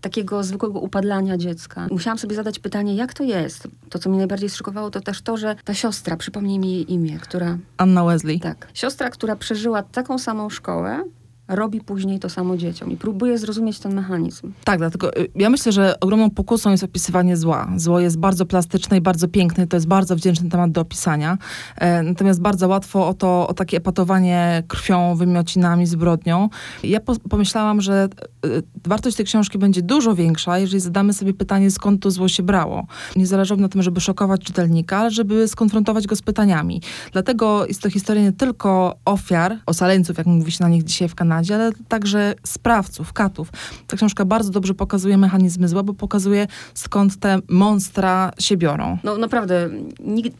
takiego 0.00 0.44
zwykłego 0.44 0.80
upadlania 0.80 1.36
dziecka. 1.36 1.86
Musiałam 1.90 2.18
sobie 2.18 2.36
zadać 2.36 2.58
pytanie, 2.58 2.94
jak 2.94 3.14
to 3.14 3.24
jest? 3.24 3.68
To, 3.90 3.98
co 3.98 4.10
mnie 4.10 4.18
najbardziej 4.18 4.50
szokowało, 4.50 4.90
to 4.90 5.00
też 5.00 5.22
to, 5.22 5.36
że 5.36 5.56
ta 5.64 5.74
siostra, 5.74 6.16
przypomnij 6.16 6.58
mi 6.58 6.72
jej 6.72 6.92
imię, 6.92 7.18
która... 7.22 7.58
Anna 7.76 8.04
Wesley. 8.04 8.40
Tak. 8.40 8.68
Siostra, 8.74 9.10
która 9.10 9.36
przeżyła 9.36 9.82
taką 9.82 10.18
samą 10.18 10.50
szkołę, 10.50 11.04
robi 11.50 11.80
później 11.80 12.18
to 12.18 12.28
samo 12.28 12.56
dzieciom 12.56 12.90
i 12.90 12.96
próbuje 12.96 13.38
zrozumieć 13.38 13.78
ten 13.78 13.94
mechanizm. 13.94 14.52
Tak, 14.64 14.78
dlatego 14.78 15.16
y, 15.16 15.28
ja 15.34 15.50
myślę, 15.50 15.72
że 15.72 16.00
ogromną 16.00 16.30
pokusą 16.30 16.70
jest 16.70 16.84
opisywanie 16.84 17.36
zła. 17.36 17.68
Zło 17.76 18.00
jest 18.00 18.18
bardzo 18.18 18.46
plastyczne 18.46 18.96
i 18.96 19.00
bardzo 19.00 19.28
piękne, 19.28 19.66
to 19.66 19.76
jest 19.76 19.86
bardzo 19.86 20.16
wdzięczny 20.16 20.50
temat 20.50 20.72
do 20.72 20.80
opisania. 20.80 21.38
E, 21.76 22.02
natomiast 22.02 22.40
bardzo 22.40 22.68
łatwo 22.68 23.08
o 23.08 23.14
to, 23.14 23.48
o 23.48 23.54
takie 23.54 23.76
epatowanie 23.76 24.62
krwią, 24.68 25.14
wymiocinami, 25.14 25.86
zbrodnią. 25.86 26.48
Ja 26.82 27.00
po, 27.00 27.16
pomyślałam, 27.30 27.80
że 27.80 28.08
y, 28.46 28.62
wartość 28.86 29.16
tej 29.16 29.26
książki 29.26 29.58
będzie 29.58 29.82
dużo 29.82 30.14
większa, 30.14 30.58
jeżeli 30.58 30.80
zadamy 30.80 31.12
sobie 31.12 31.34
pytanie, 31.34 31.70
skąd 31.70 32.02
to 32.02 32.10
zło 32.10 32.28
się 32.28 32.42
brało. 32.42 32.86
Nie 33.16 33.26
zależało 33.26 33.60
na 33.60 33.68
tym, 33.68 33.82
żeby 33.82 34.00
szokować 34.00 34.40
czytelnika, 34.40 34.98
ale 34.98 35.10
żeby 35.10 35.48
skonfrontować 35.48 36.06
go 36.06 36.16
z 36.16 36.22
pytaniami. 36.22 36.82
Dlatego 37.12 37.66
jest 37.66 37.82
to 37.82 37.90
historia 37.90 38.22
nie 38.22 38.32
tylko 38.32 38.96
ofiar, 39.04 39.56
osaleńców, 39.66 40.18
jak 40.18 40.26
mówi 40.26 40.52
się 40.52 40.64
na 40.64 40.70
nich 40.70 40.84
dzisiaj 40.84 41.08
w 41.08 41.14
Kanadzie, 41.14 41.39
Ale 41.50 41.72
także 41.88 42.34
sprawców, 42.46 43.12
katów. 43.12 43.48
Ta 43.86 43.96
książka 43.96 44.24
bardzo 44.24 44.50
dobrze 44.50 44.74
pokazuje 44.74 45.18
mechanizmy 45.18 45.68
zła, 45.68 45.82
bo 45.82 45.94
pokazuje 45.94 46.46
skąd 46.74 47.16
te 47.20 47.38
monstra 47.48 48.32
się 48.38 48.56
biorą. 48.56 48.98
No 49.04 49.16
naprawdę, 49.16 49.70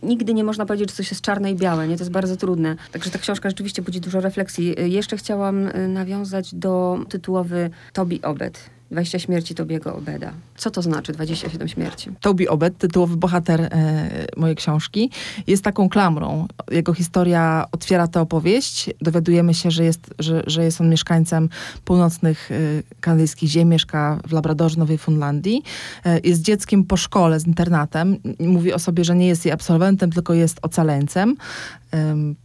nigdy 0.02 0.34
nie 0.34 0.44
można 0.44 0.66
powiedzieć, 0.66 0.90
że 0.90 0.96
coś 0.96 1.10
jest 1.10 1.22
czarne 1.22 1.52
i 1.52 1.54
białe, 1.54 1.88
nie? 1.88 1.96
To 1.96 2.02
jest 2.02 2.12
bardzo 2.12 2.36
trudne. 2.36 2.76
Także 2.92 3.10
ta 3.10 3.18
książka 3.18 3.50
rzeczywiście 3.50 3.82
budzi 3.82 4.00
dużo 4.00 4.20
refleksji. 4.20 4.74
Jeszcze 4.78 5.16
chciałam 5.16 5.66
y, 5.66 5.88
nawiązać 5.88 6.54
do 6.54 6.98
tytułowy 7.08 7.70
Tobi 7.92 8.22
Obed 8.22 8.70
20 8.90 9.18
śmierci 9.18 9.54
Tobiego 9.54 9.96
Obeda. 9.96 10.32
Co 10.60 10.70
to 10.70 10.82
znaczy 10.82 11.12
27 11.12 11.68
śmierci? 11.68 12.10
Tobi 12.20 12.48
Obed, 12.48 12.78
tytułowy 12.78 13.16
bohater 13.16 13.60
e, 13.60 14.26
mojej 14.36 14.56
książki, 14.56 15.10
jest 15.46 15.64
taką 15.64 15.88
klamrą. 15.88 16.46
Jego 16.70 16.94
historia 16.94 17.66
otwiera 17.72 18.08
tę 18.08 18.20
opowieść. 18.20 18.90
Dowiadujemy 19.00 19.54
się, 19.54 19.70
że 19.70 19.84
jest, 19.84 20.14
że, 20.18 20.42
że 20.46 20.64
jest 20.64 20.80
on 20.80 20.90
mieszkańcem 20.90 21.48
północnych 21.84 22.50
e, 22.50 22.54
kanadyjskich 23.00 23.50
ziem, 23.50 23.68
mieszka 23.68 24.20
w 24.28 24.32
Labradorze, 24.32 24.78
Nowej 24.78 24.98
Fundlandii. 24.98 25.62
E, 26.04 26.18
jest 26.18 26.42
dzieckiem 26.42 26.84
po 26.84 26.96
szkole 26.96 27.40
z 27.40 27.46
internatem. 27.46 28.16
Mówi 28.40 28.72
o 28.72 28.78
sobie, 28.78 29.04
że 29.04 29.14
nie 29.16 29.28
jest 29.28 29.44
jej 29.44 29.52
absolwentem, 29.52 30.10
tylko 30.12 30.34
jest 30.34 30.58
ocaleńcem 30.62 31.36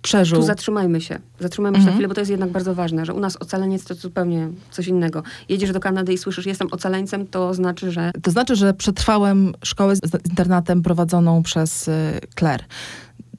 przeżył. 0.02 0.40
Tu 0.40 0.46
zatrzymajmy 0.46 1.02
się. 1.02 1.20
Zatrzymajmy 1.40 1.78
mhm. 1.78 1.84
się 1.84 1.92
na 1.92 1.96
chwilę, 1.96 2.08
bo 2.08 2.14
to 2.14 2.22
jest 2.22 2.32
jednak 2.32 2.50
bardzo 2.50 2.76
ważne, 2.76 3.06
że 3.06 3.14
u 3.14 3.20
nas 3.20 3.38
ocaleniec 3.38 3.86
to 3.86 3.96
zupełnie 3.96 4.50
coś 4.72 4.88
innego. 4.88 5.24
Jedziesz 5.50 5.72
do 5.72 5.80
Kanady 5.80 6.14
i 6.14 6.18
słyszysz, 6.18 6.46
jestem 6.46 6.68
ocaleńcem, 6.72 7.28
to 7.28 7.54
znaczy, 7.54 7.92
że... 7.92 8.05
To 8.24 8.32
znaczy, 8.32 8.56
że 8.56 8.74
przetrwałem 8.74 9.54
szkołę 9.64 9.96
z 9.96 10.26
internatem 10.30 10.82
prowadzoną 10.82 11.44
przez 11.44 11.88
y, 11.88 12.20
Claire 12.40 12.66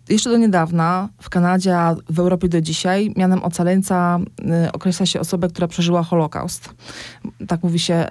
jeszcze 0.09 0.31
do 0.31 0.37
niedawna 0.37 1.09
w 1.21 1.31
Kanadzie, 1.31 1.79
a 1.79 1.97
w 2.11 2.19
Europie 2.19 2.49
do 2.49 2.61
dzisiaj 2.61 3.13
mianem 3.17 3.45
ocaleńca 3.45 4.19
y, 4.67 4.73
określa 4.73 5.07
się 5.07 5.21
osobę, 5.21 5.49
która 5.49 5.69
przeżyła 5.69 6.03
Holokaust. 6.03 6.75
Tak 7.49 7.63
mówi 7.63 7.79
się, 7.79 8.07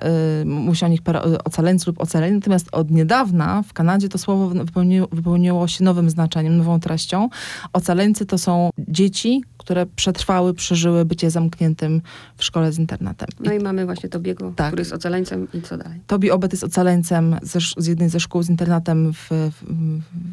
y, 0.71 0.75
się 0.75 0.85
o 0.85 0.89
nich 0.89 0.99
ocaleńcy 1.45 1.85
lub 1.87 2.01
ocaleni. 2.01 2.35
Natomiast 2.35 2.67
od 2.71 2.91
niedawna 2.91 3.63
w 3.67 3.73
Kanadzie 3.73 4.09
to 4.09 4.17
słowo 4.17 4.47
wypełniło, 4.49 5.07
wypełniło 5.11 5.67
się 5.67 5.83
nowym 5.83 6.09
znaczeniem, 6.09 6.57
nową 6.57 6.79
treścią. 6.79 7.29
Ocaleńcy 7.73 8.25
to 8.25 8.37
są 8.37 8.69
dzieci, 8.77 9.43
które 9.65 9.85
przetrwały, 9.85 10.53
przeżyły 10.53 11.05
bycie 11.05 11.31
zamkniętym 11.31 12.01
w 12.37 12.43
szkole 12.43 12.71
z 12.71 12.79
internatem. 12.79 13.27
No 13.39 13.53
i 13.53 13.59
mamy 13.59 13.85
właśnie 13.85 14.09
Tobiego, 14.09 14.53
Tak. 14.55 14.67
który 14.67 14.81
jest 14.81 14.93
ocaleńcem 14.93 15.47
i 15.53 15.61
co 15.61 15.77
dalej? 15.77 15.99
Tobi 16.07 16.31
Obet 16.31 16.51
jest 16.53 16.63
ocaleńcem 16.63 17.35
ze, 17.41 17.59
z 17.77 17.87
jednej 17.87 18.09
ze 18.09 18.19
szkół 18.19 18.43
z 18.43 18.49
internatem 18.49 19.13
w, 19.13 19.29
w, 19.29 19.51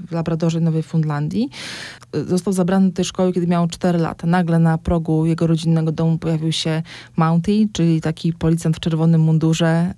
w 0.09 0.13
Labradorze 0.13 0.61
Nowej 0.61 0.83
Fundlandii. 0.83 1.51
Został 2.27 2.53
zabrany 2.53 2.89
do 2.89 2.95
tej 2.95 3.05
szkoły, 3.05 3.33
kiedy 3.33 3.47
miał 3.47 3.69
4 3.69 3.99
lata. 3.99 4.27
Nagle 4.27 4.59
na 4.59 4.79
progu 4.79 5.27
jego 5.27 5.47
rodzinnego 5.47 5.93
domu 5.93 6.19
pojawił 6.19 6.53
się 6.53 6.83
Mountie, 7.17 7.67
czyli 7.73 8.01
taki 8.01 8.33
policjant 8.33 8.77
w 8.77 8.81
czerwonym 8.81 9.21
mundurze, 9.21 9.95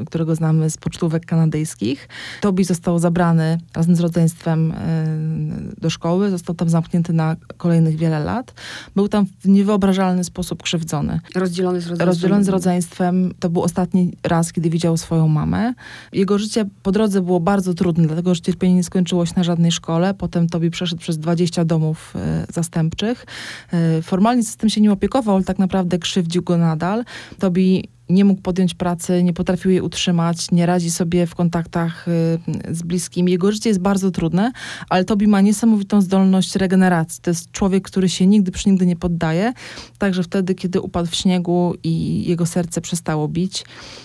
y, 0.00 0.04
którego 0.04 0.34
znamy 0.34 0.70
z 0.70 0.76
pocztówek 0.76 1.26
kanadyjskich. 1.26 2.08
Tobi 2.40 2.64
został 2.64 2.98
zabrany 2.98 3.58
razem 3.74 3.96
z 3.96 4.00
rodzeństwem 4.00 4.70
y, 4.70 5.80
do 5.80 5.90
szkoły. 5.90 6.30
Został 6.30 6.54
tam 6.56 6.68
zamknięty 6.68 7.12
na 7.12 7.36
kolejnych 7.56 7.96
wiele 7.96 8.20
lat. 8.20 8.54
Był 8.96 9.08
tam 9.08 9.26
w 9.40 9.48
niewyobrażalny 9.48 10.24
sposób 10.24 10.62
krzywdzony. 10.62 11.20
Rozdzielony 11.34 11.80
z 11.80 11.86
rodzeństwem. 11.86 12.08
Rozdzielony 12.08 12.44
z 12.44 12.48
rodzeństwem, 12.48 13.34
to 13.40 13.50
był 13.50 13.62
ostatni 13.62 14.12
raz, 14.22 14.52
kiedy 14.52 14.70
widział 14.70 14.96
swoją 14.96 15.28
mamę. 15.28 15.74
Jego 16.12 16.38
życie 16.38 16.64
po 16.82 16.92
drodze 16.92 17.20
było 17.20 17.40
bardzo 17.40 17.74
trudne, 17.74 18.06
dlatego 18.06 18.34
że 18.34 18.40
cierpienie 18.40 18.74
nie 18.74 18.84
skończyło 18.84 19.26
się 19.26 19.32
na 19.36 19.44
żadnej 19.44 19.72
szkole. 19.72 20.14
Potem 20.14 20.48
Tobi 20.48 20.70
przeszedł 20.70 21.00
przez 21.00 21.18
20 21.18 21.64
domów 21.64 22.14
e, 22.16 22.46
zastępczych. 22.52 23.26
E, 23.72 24.02
formalnie 24.02 24.42
system 24.42 24.70
się 24.70 24.80
nim 24.80 24.92
opiekował, 24.92 25.34
ale 25.36 25.44
tak 25.44 25.58
naprawdę 25.58 25.98
krzywdził 25.98 26.42
go 26.42 26.58
nadal. 26.58 27.04
Tobi 27.38 27.88
nie 28.08 28.24
mógł 28.24 28.42
podjąć 28.42 28.74
pracy, 28.74 29.22
nie 29.22 29.32
potrafił 29.32 29.70
jej 29.70 29.80
utrzymać, 29.80 30.50
nie 30.50 30.66
radzi 30.66 30.90
sobie 30.90 31.26
w 31.26 31.34
kontaktach 31.34 32.08
y, 32.08 32.74
z 32.74 32.82
bliskimi. 32.82 33.32
Jego 33.32 33.52
życie 33.52 33.70
jest 33.70 33.80
bardzo 33.80 34.10
trudne, 34.10 34.52
ale 34.88 35.04
Tobi 35.04 35.26
ma 35.26 35.40
niesamowitą 35.40 36.00
zdolność 36.00 36.56
regeneracji. 36.56 37.22
To 37.22 37.30
jest 37.30 37.52
człowiek, 37.52 37.84
który 37.84 38.08
się 38.08 38.26
nigdy 38.26 38.50
przy 38.52 38.70
nigdy 38.70 38.86
nie 38.86 38.96
poddaje. 38.96 39.52
Także 39.98 40.22
wtedy, 40.22 40.54
kiedy 40.54 40.80
upadł 40.80 41.10
w 41.10 41.14
śniegu 41.14 41.74
i 41.82 42.24
jego 42.24 42.46
serce 42.46 42.80
przestało 42.80 43.28
bić. 43.28 43.64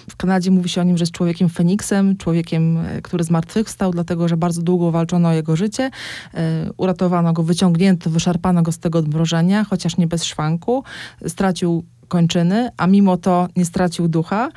W 0.10 0.16
Kanadzie 0.16 0.52
mówi 0.52 0.70
się 0.70 0.82
o 0.82 0.84
nim, 0.84 0.98
że 0.98 1.02
jest 1.02 1.12
człowiekiem 1.12 1.50
Feniksem, 1.50 2.18
człowiekiem, 2.18 2.78
e, 2.78 3.02
który 3.02 3.24
zmartwychwstał, 3.24 3.92
dlatego 3.92 4.28
że 4.28 4.38
bardzo 4.38 4.62
długo 4.62 4.92
walczono 4.92 5.30
o 5.30 5.34
jego 5.34 5.56
życie. 5.56 5.92
E, 6.34 6.70
Uratowano 6.78 7.34
go, 7.34 7.44
wyciągnięto, 7.44 8.10
wyszarpano 8.10 8.62
go 8.62 8.72
z 8.72 8.80
tego 8.80 9.00
odmrożenia, 9.00 9.64
chociaż 9.64 9.98
nie 9.98 10.08
bez 10.08 10.24
szwanku. 10.24 10.84
Stracił 11.28 11.84
kończyny, 12.10 12.70
a 12.78 12.88
mimo 12.88 13.18
to 13.18 13.48
nie 13.56 13.66
stracił 13.66 14.08
ducha. 14.08 14.50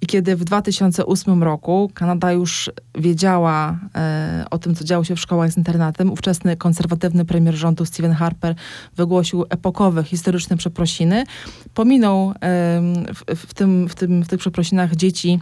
I 0.00 0.06
kiedy 0.06 0.36
w 0.36 0.44
2008 0.44 1.42
roku 1.42 1.90
Kanada 1.94 2.32
już 2.32 2.70
wiedziała 2.94 3.78
e, 3.94 4.44
o 4.50 4.58
tym, 4.58 4.74
co 4.74 4.84
działo 4.84 5.04
się 5.04 5.16
w 5.16 5.20
szkołach 5.20 5.52
z 5.52 5.56
internatem, 5.56 6.12
ówczesny 6.12 6.56
konserwatywny 6.56 7.24
premier 7.24 7.54
rządu 7.54 7.84
Stephen 7.84 8.12
Harper 8.12 8.54
wygłosił 8.96 9.44
epokowe, 9.50 10.04
historyczne 10.04 10.56
przeprosiny. 10.56 11.24
Pominął 11.74 12.34
em, 12.40 13.06
w, 13.14 13.24
w, 13.36 13.54
tym, 13.54 13.88
w, 13.88 13.94
tym, 13.94 14.24
w 14.24 14.28
tych 14.28 14.40
przeprosinach 14.40 14.96
dzieci 14.96 15.40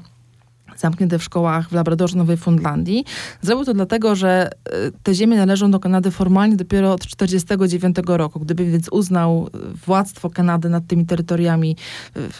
zamknięte 0.77 1.19
w 1.19 1.23
szkołach 1.23 1.69
w 1.69 1.73
Labradorze 1.73 2.17
Nowej 2.17 2.37
Fundlandii. 2.37 3.05
Zrobił 3.43 3.65
to 3.65 3.75
dlatego, 3.75 4.17
że 4.17 4.51
e, 4.65 4.71
te 5.03 5.15
ziemie 5.15 5.37
należą 5.37 5.71
do 5.71 5.81
Kanady 5.81 6.11
formalnie 6.11 6.57
dopiero 6.57 6.93
od 6.93 7.01
1949 7.01 7.97
roku. 8.07 8.41
Gdyby 8.41 8.65
więc 8.65 8.89
uznał 8.89 9.51
e, 9.55 9.59
władztwo 9.87 10.31
Kanady 10.31 10.69
nad 10.69 10.87
tymi 10.87 11.07
terytoriami 11.07 11.77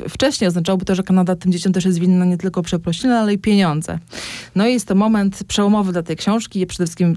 e, 0.05 0.09
wcześniej, 0.09 0.49
oznaczałoby 0.49 0.85
to, 0.85 0.95
że 0.95 1.03
Kanada 1.03 1.37
tym 1.37 1.53
dzieciom 1.53 1.73
też 1.73 1.85
jest 1.85 1.99
winna 1.99 2.25
nie 2.25 2.39
tylko 2.39 2.63
przeprosiny, 2.63 3.19
ale 3.19 3.33
i 3.33 3.39
pieniądze. 3.39 3.99
No 4.55 4.67
i 4.67 4.73
jest 4.73 4.89
to 4.89 4.95
moment 4.95 5.45
przełomowy 5.45 5.93
dla 5.93 6.03
tej 6.03 6.17
książki, 6.17 6.67
przede 6.67 6.87
wszystkim 6.87 7.17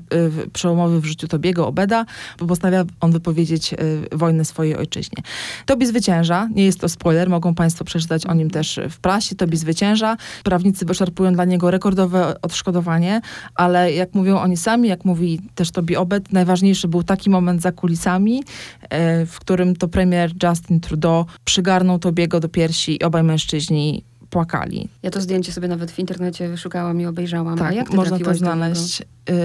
przełomowy 0.53 1.01
w 1.01 1.05
życiu 1.05 1.27
Tobiego 1.27 1.67
Obeda, 1.67 2.05
bo 2.39 2.45
postanawia 2.45 2.85
on 2.99 3.11
wypowiedzieć 3.11 3.75
wojnę 4.11 4.45
swojej 4.45 4.75
ojczyźnie. 4.75 5.23
Tobi 5.65 5.85
zwycięża, 5.85 6.49
nie 6.55 6.65
jest 6.65 6.79
to 6.79 6.89
spoiler, 6.89 7.29
mogą 7.29 7.55
Państwo 7.55 7.85
przeczytać 7.85 8.25
o 8.25 8.33
nim 8.33 8.49
też 8.49 8.79
w 8.89 8.99
prasie. 8.99 9.35
Tobi 9.35 9.57
zwycięża. 9.57 10.17
Prawnicy 10.43 10.85
wyszarpują 10.85 11.14
dla 11.33 11.45
niego 11.45 11.71
rekordowe 11.71 12.41
odszkodowanie, 12.41 13.21
ale 13.55 13.93
jak 13.93 14.13
mówią 14.13 14.37
oni 14.39 14.57
sami, 14.57 14.89
jak 14.89 15.05
mówi 15.05 15.41
też 15.55 15.71
Tobi 15.71 15.95
Obed, 15.95 16.33
najważniejszy 16.33 16.87
był 16.87 17.03
taki 17.03 17.29
moment 17.29 17.61
za 17.61 17.71
kulisami, 17.71 18.43
e, 18.89 19.25
w 19.25 19.39
którym 19.39 19.75
to 19.75 19.87
premier 19.87 20.31
Justin 20.43 20.79
Trudeau 20.79 21.25
przygarnął 21.45 21.99
Tobiego 21.99 22.39
do 22.39 22.49
piersi 22.49 22.95
i 22.95 23.03
obaj 23.03 23.23
mężczyźni 23.23 24.03
płakali. 24.35 24.89
Ja 25.03 25.11
to 25.11 25.21
zdjęcie 25.21 25.51
sobie 25.51 25.67
nawet 25.67 25.91
w 25.91 25.99
internecie 25.99 26.49
wyszukałam 26.49 27.01
i 27.01 27.05
obejrzałam. 27.05 27.53
A 27.53 27.57
Tak, 27.57 27.75
jak 27.75 27.89
ty 27.89 27.95
można 27.95 28.19
to 28.19 28.35
znaleźć. 28.35 29.01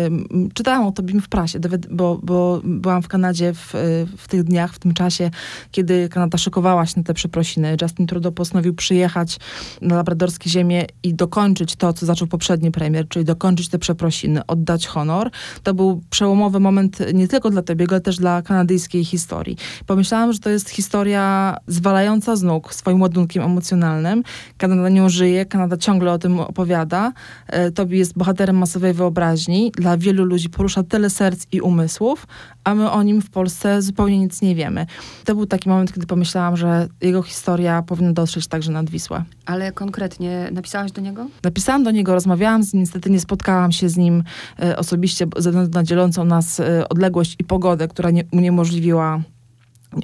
Ym, 0.06 0.48
czytałam 0.54 0.86
o 0.86 0.92
tobie 0.92 1.20
w 1.20 1.28
prasie, 1.28 1.58
bo, 1.90 2.20
bo 2.22 2.60
byłam 2.64 3.02
w 3.02 3.08
Kanadzie 3.08 3.54
w, 3.54 3.74
y, 3.74 4.06
w 4.16 4.28
tych 4.28 4.44
dniach, 4.44 4.74
w 4.74 4.78
tym 4.78 4.94
czasie, 4.94 5.30
kiedy 5.70 6.08
Kanada 6.08 6.38
szykowała 6.38 6.86
się 6.86 6.94
na 6.96 7.02
te 7.02 7.14
przeprosiny. 7.14 7.76
Justin 7.82 8.06
Trudeau 8.06 8.32
postanowił 8.32 8.74
przyjechać 8.74 9.38
na 9.80 9.96
labradorskie 9.96 10.50
ziemię 10.50 10.86
i 11.02 11.14
dokończyć 11.14 11.76
to, 11.76 11.92
co 11.92 12.06
zaczął 12.06 12.28
poprzedni 12.28 12.70
premier, 12.70 13.08
czyli 13.08 13.24
dokończyć 13.24 13.68
te 13.68 13.78
przeprosiny, 13.78 14.46
oddać 14.46 14.86
honor. 14.86 15.30
To 15.62 15.74
był 15.74 16.02
przełomowy 16.10 16.60
moment 16.60 16.98
nie 17.14 17.28
tylko 17.28 17.50
dla 17.50 17.62
Tobiego, 17.62 17.94
ale 17.94 18.00
też 18.00 18.16
dla 18.16 18.42
kanadyjskiej 18.42 19.04
historii. 19.04 19.56
Pomyślałam, 19.86 20.32
że 20.32 20.38
to 20.38 20.50
jest 20.50 20.70
historia 20.70 21.56
zwalająca 21.66 22.36
z 22.36 22.42
nóg 22.42 22.74
swoim 22.74 23.00
ładunkiem 23.00 23.42
emocjonalnym. 23.42 24.22
Kanada 24.58 24.79
nią 24.88 25.08
żyje, 25.08 25.46
Kanada 25.46 25.76
ciągle 25.76 26.12
o 26.12 26.18
tym 26.18 26.40
opowiada. 26.40 27.12
E, 27.46 27.70
Tobi 27.70 27.98
jest 27.98 28.18
bohaterem 28.18 28.58
masowej 28.58 28.92
wyobraźni. 28.92 29.72
Dla 29.76 29.96
wielu 29.96 30.24
ludzi 30.24 30.50
porusza 30.50 30.82
tyle 30.82 31.10
serc 31.10 31.46
i 31.52 31.60
umysłów, 31.60 32.26
a 32.64 32.74
my 32.74 32.90
o 32.90 33.02
nim 33.02 33.22
w 33.22 33.30
Polsce 33.30 33.82
zupełnie 33.82 34.18
nic 34.18 34.42
nie 34.42 34.54
wiemy. 34.54 34.86
To 35.24 35.34
był 35.34 35.46
taki 35.46 35.68
moment, 35.68 35.92
kiedy 35.92 36.06
pomyślałam, 36.06 36.56
że 36.56 36.88
jego 37.00 37.22
historia 37.22 37.82
powinna 37.82 38.12
dotrzeć 38.12 38.46
także 38.46 38.72
nad 38.72 38.90
Wisłę. 38.90 39.24
Ale 39.46 39.72
konkretnie 39.72 40.48
napisałaś 40.52 40.92
do 40.92 41.00
niego? 41.00 41.26
Napisałam 41.44 41.84
do 41.84 41.90
niego, 41.90 42.14
rozmawiałam 42.14 42.62
z 42.62 42.72
nim, 42.72 42.80
niestety 42.80 43.10
nie 43.10 43.20
spotkałam 43.20 43.72
się 43.72 43.88
z 43.88 43.96
nim 43.96 44.24
e, 44.62 44.76
osobiście 44.76 45.26
ze 45.36 45.50
względu 45.50 45.78
na 45.78 45.84
dzielącą 45.84 46.24
nas 46.24 46.60
e, 46.60 46.88
odległość 46.88 47.36
i 47.38 47.44
pogodę, 47.44 47.88
która 47.88 48.10
nie, 48.10 48.24
uniemożliwiła, 48.32 49.22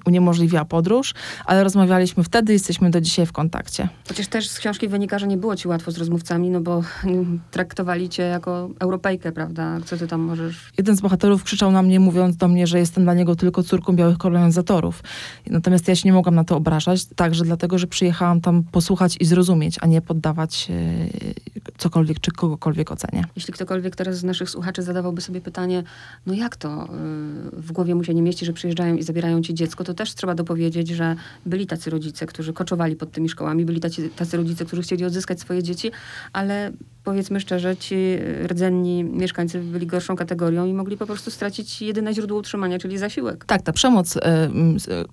uniemożliwiła 0.07 0.65
podróż, 0.65 1.15
ale 1.45 1.65
rozmawialiśmy 1.65 2.25
wtedy, 2.25 2.53
jesteśmy 2.53 2.91
do 2.91 3.01
dzisiaj 3.01 3.27
w 3.27 3.33
kontakcie. 3.33 3.89
Chociaż 4.09 4.27
też 4.27 4.49
z 4.49 4.59
książki 4.59 4.89
wynika, 4.89 5.19
że 5.19 5.27
nie 5.27 5.37
było 5.37 5.57
ci 5.57 5.69
łatwo 5.69 5.91
z 5.91 5.99
rozmówcami, 5.99 6.51
no 6.51 6.61
bo 6.61 6.83
mm, 7.05 7.41
traktowali 7.51 8.09
cię 8.09 8.23
jako 8.23 8.71
Europejkę, 8.79 9.33
prawda? 9.33 9.79
Co 9.85 9.97
ty 9.97 10.07
tam 10.07 10.21
możesz... 10.21 10.73
Jeden 10.79 10.97
z 10.97 11.01
bohaterów 11.01 11.45
krzyczał 11.45 11.73
na 11.73 11.83
mnie, 11.83 12.01
mówiąc 12.01 12.37
do 12.37 12.49
mnie, 12.49 12.67
że 12.67 12.79
jestem 12.79 13.05
dla 13.05 13.15
niego 13.15 13.37
tylko 13.37 13.63
córką 13.63 13.97
białych 13.97 14.19
kolonizatorów. 14.19 15.03
Natomiast 15.47 15.89
ja 15.89 15.97
się 15.97 16.09
nie 16.09 16.13
mogłam 16.13 16.35
na 16.35 16.45
to 16.45 16.57
obrażać, 16.57 17.05
także 17.05 17.45
dlatego, 17.45 17.79
że 17.79 17.87
przyjechałam 17.87 18.41
tam 18.41 18.63
posłuchać 18.63 19.17
i 19.21 19.25
zrozumieć, 19.25 19.77
a 19.81 19.87
nie 19.87 20.01
poddawać 20.01 20.69
e, 20.71 21.57
cokolwiek 21.79 22.21
czy 22.21 22.31
kogokolwiek 22.31 22.91
ocenie. 22.91 23.25
Jeśli 23.37 23.55
ktokolwiek 23.55 23.97
teraz 23.97 24.17
z 24.17 24.25
naszych 24.25 24.51
słuchaczy 24.51 24.83
zadawałby 24.83 25.21
sobie 25.21 25.41
pytanie, 25.41 25.83
no 26.27 26.35
jak 26.35 26.57
to 26.57 26.85
y, 26.85 26.89
w 27.53 27.73
głowie 27.73 27.95
mu 27.95 28.05
się 28.05 28.15
nie 28.15 28.23
mieści, 28.23 28.47
że 28.47 28.53
przyjeżdżają 28.53 28.97
i 28.97 29.03
zabierają 29.03 29.43
ci 29.43 29.55
dziecko, 29.55 29.76
to 29.85 29.95
też 29.95 30.15
trzeba 30.15 30.35
dopowiedzieć, 30.35 30.89
że 30.89 31.17
byli 31.47 31.67
tacy 31.67 31.91
rodzice, 31.91 32.27
którzy 32.27 32.53
koczowali 32.53 32.97
pod 32.97 33.13
tymi 33.13 33.29
szkołami, 33.29 33.65
byli 33.65 33.81
tacy, 33.81 34.09
tacy 34.09 34.37
rodzice, 34.37 34.65
którzy 34.65 34.83
chcieli 34.83 35.05
odzyskać 35.05 35.41
swoje 35.41 35.63
dzieci, 35.63 35.91
ale 36.33 36.73
powiedzmy 37.07 37.41
szczerze, 37.41 37.77
ci 37.77 37.97
rdzenni 38.47 39.05
mieszkańcy 39.05 39.59
byli 39.59 39.87
gorszą 39.87 40.17
kategorią 40.17 40.67
i 40.67 40.73
mogli 40.75 40.97
po 40.97 41.07
prostu 41.07 41.31
stracić 41.31 41.83
jedyne 41.83 42.15
źródło 42.15 42.39
utrzymania, 42.39 42.79
czyli 42.79 42.99
zasiłek. 42.99 43.45
Tak, 43.45 43.63
ta 43.63 43.73
przemoc, 43.73 44.17
y, 44.17 44.21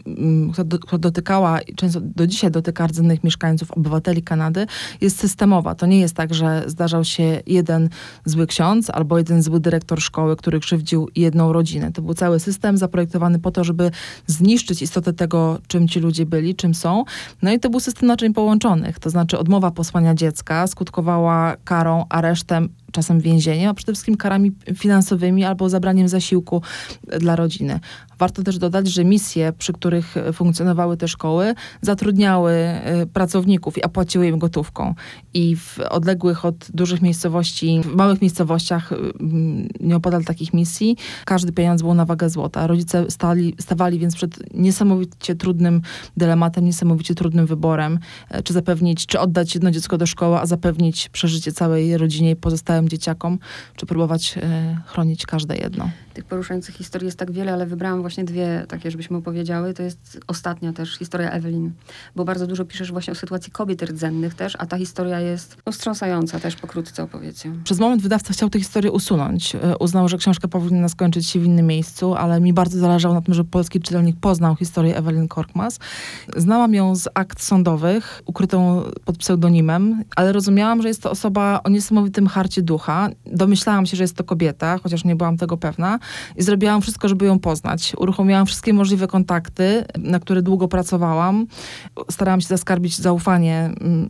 mm, 0.06 0.52
która 0.52 0.66
do- 0.66 0.80
która 0.80 0.98
dotykała 0.98 1.60
często 1.76 2.00
do 2.02 2.28
dzisiaj 2.28 2.52
dotyka 2.52 2.88
rdzennych 2.88 3.24
mieszkańców, 3.24 3.72
obywateli 3.72 4.24
Kanady, 4.24 4.66
jest 5.02 5.20
systemowa. 5.20 5.76
To 5.76 5.86
nie 5.86 6.00
jest 6.00 6.16
tak, 6.16 6.34
że 6.34 6.64
zdarzał 6.68 7.04
się 7.04 7.42
jeden 7.48 7.90
zły 8.26 8.48
ksiądz 8.48 8.90
albo 8.90 9.18
jeden 9.18 9.42
zły 9.44 9.60
dyrektor 9.60 10.02
szkoły, 10.02 10.36
który 10.36 10.60
krzywdził 10.60 11.10
jedną 11.16 11.54
rodzinę. 11.54 11.92
To 11.92 12.02
był 12.02 12.14
cały 12.14 12.40
system 12.40 12.78
zaprojektowany 12.78 13.40
po 13.40 13.52
to, 13.52 13.64
żeby 13.64 13.92
zniszczyć 14.28 14.82
istotę 14.82 15.14
tego, 15.14 15.60
czym 15.68 15.88
ci 15.88 16.00
ludzie 16.00 16.26
byli, 16.26 16.56
czym 16.56 16.74
są. 16.76 17.04
No 17.42 17.52
i 17.52 17.60
to 17.60 17.70
był 17.70 17.80
system 17.80 18.08
naczyń 18.08 18.34
połączonych. 18.34 19.00
To 19.00 19.10
znaczy 19.10 19.40
odmowa 19.40 19.72
posłania 19.72 20.16
dziecka 20.16 20.68
skutkowała 20.68 21.56
karą, 21.64 21.83
aresztem, 22.10 22.76
czasem 22.94 23.20
więzieniem, 23.20 23.70
a 23.70 23.74
przede 23.74 23.94
wszystkim 23.94 24.18
karami 24.18 24.52
finansowymi 24.76 25.44
albo 25.44 25.70
zabraniem 25.70 26.08
zasiłku 26.08 26.62
dla 27.20 27.36
rodziny. 27.36 27.80
Warto 28.20 28.44
też 28.44 28.58
dodać, 28.58 28.88
że 28.88 29.06
misje, 29.06 29.54
przy 29.58 29.74
których 29.74 30.16
funkcjonowały 30.34 30.98
te 30.98 31.08
szkoły, 31.08 31.54
zatrudniały 31.82 32.54
y, 33.02 33.08
pracowników, 33.08 33.76
a 33.84 33.90
płaciły 33.90 34.28
im 34.28 34.40
gotówką. 34.40 34.94
I 35.34 35.56
w 35.56 35.80
odległych 35.90 36.46
od 36.46 36.72
dużych 36.74 37.02
miejscowości, 37.02 37.82
w 37.84 37.96
małych 37.96 38.22
miejscowościach 38.22 38.94
nieopodal 39.80 40.24
takich 40.24 40.54
misji, 40.54 40.98
każdy 41.26 41.52
pieniądz 41.52 41.82
był 41.82 41.94
na 41.94 42.06
wagę 42.06 42.30
złota. 42.30 42.68
Rodzice 42.68 43.12
stali, 43.12 43.56
stawali 43.60 44.00
więc 44.00 44.16
przed 44.16 44.54
niesamowicie 44.54 45.36
trudnym 45.36 45.82
dylematem, 46.18 46.66
niesamowicie 46.66 47.16
trudnym 47.16 47.46
wyborem, 47.46 48.00
e, 48.30 48.44
czy 48.44 48.54
zapewnić, 48.54 49.06
czy 49.06 49.20
oddać 49.20 49.56
jedno 49.56 49.72
dziecko 49.72 49.98
do 49.98 50.06
szkoły, 50.06 50.38
a 50.38 50.46
zapewnić 50.46 51.10
przeżycie 51.10 51.52
całej 51.52 51.98
rodzinie 51.98 52.32
i 52.32 52.36
pozostałym 52.36 52.83
dzieciakom, 52.90 53.40
czy 53.76 53.86
próbować 53.86 54.36
e, 54.38 54.82
chronić 54.86 55.26
każde 55.26 55.56
jedno. 55.56 55.90
Tych 56.14 56.26
poruszających 56.26 56.76
historii 56.76 57.06
jest 57.06 57.20
tak 57.20 57.32
wiele, 57.32 57.54
ale 57.54 57.66
wybrałam 57.66 58.02
właśnie 58.02 58.24
dwie 58.24 58.66
takie, 58.68 58.92
żebyśmy 58.92 59.18
opowiedziały. 59.18 59.74
To 59.74 59.84
jest 59.84 60.20
ostatnia 60.28 60.74
też 60.74 60.98
historia 60.98 61.32
Ewelin, 61.32 61.72
bo 62.16 62.26
bardzo 62.26 62.48
dużo 62.48 62.66
piszesz 62.66 62.92
właśnie 62.92 63.14
o 63.14 63.16
sytuacji 63.16 63.52
kobiet 63.52 63.82
rdzennych 63.82 64.36
też, 64.36 64.56
a 64.60 64.66
ta 64.66 64.78
historia 64.78 65.20
jest 65.20 65.58
no, 65.66 65.72
wstrząsająca 65.72 66.40
też, 66.40 66.56
pokrótce 66.56 67.04
opowiecie. 67.04 67.52
Przez 67.64 67.80
moment 67.80 68.02
wydawca 68.02 68.34
chciał 68.34 68.50
tę 68.50 68.60
historię 68.60 68.92
usunąć. 68.92 69.56
E, 69.56 69.78
uznał, 69.78 70.10
że 70.10 70.18
książka 70.18 70.48
powinna 70.48 70.90
skończyć 70.90 71.28
się 71.28 71.40
w 71.40 71.46
innym 71.46 71.68
miejscu, 71.68 72.14
ale 72.14 72.42
mi 72.42 72.54
bardzo 72.54 72.80
zależało 72.80 73.16
na 73.16 73.22
tym, 73.22 73.34
żeby 73.34 73.50
polski 73.50 73.80
czytelnik 73.80 74.20
poznał 74.20 74.56
historię 74.56 74.98
Ewelin 74.98 75.28
Korkmaz. 75.28 75.80
Znałam 76.38 76.74
ją 76.74 76.96
z 76.96 77.08
akt 77.14 77.42
sądowych, 77.42 78.22
ukrytą 78.26 78.84
pod 79.06 79.18
pseudonimem, 79.18 80.04
ale 80.16 80.32
rozumiałam, 80.32 80.82
że 80.82 80.88
jest 80.88 81.02
to 81.02 81.12
osoba 81.12 81.62
o 81.64 81.70
niesamowitym 81.70 82.28
harcie 82.28 82.62
ducha. 82.62 82.73
Domyślałam 83.26 83.86
się, 83.86 83.98
że 83.98 84.04
jest 84.04 84.16
to 84.16 84.24
kobieta, 84.24 84.80
chociaż 84.84 85.04
nie 85.04 85.16
byłam 85.16 85.38
tego 85.38 85.58
pewna 85.58 86.00
i 86.36 86.44
zrobiłam 86.44 86.82
wszystko, 86.82 87.08
żeby 87.08 87.26
ją 87.26 87.40
poznać. 87.40 87.94
Uruchomiłam 87.98 88.46
wszystkie 88.46 88.74
możliwe 88.74 89.08
kontakty, 89.08 89.86
na 89.98 90.20
które 90.20 90.42
długo 90.42 90.68
pracowałam. 90.68 91.48
Starałam 92.12 92.42
się 92.42 92.48
zaskarbić 92.48 92.98
zaufanie 92.98 93.72
mm, 93.82 94.10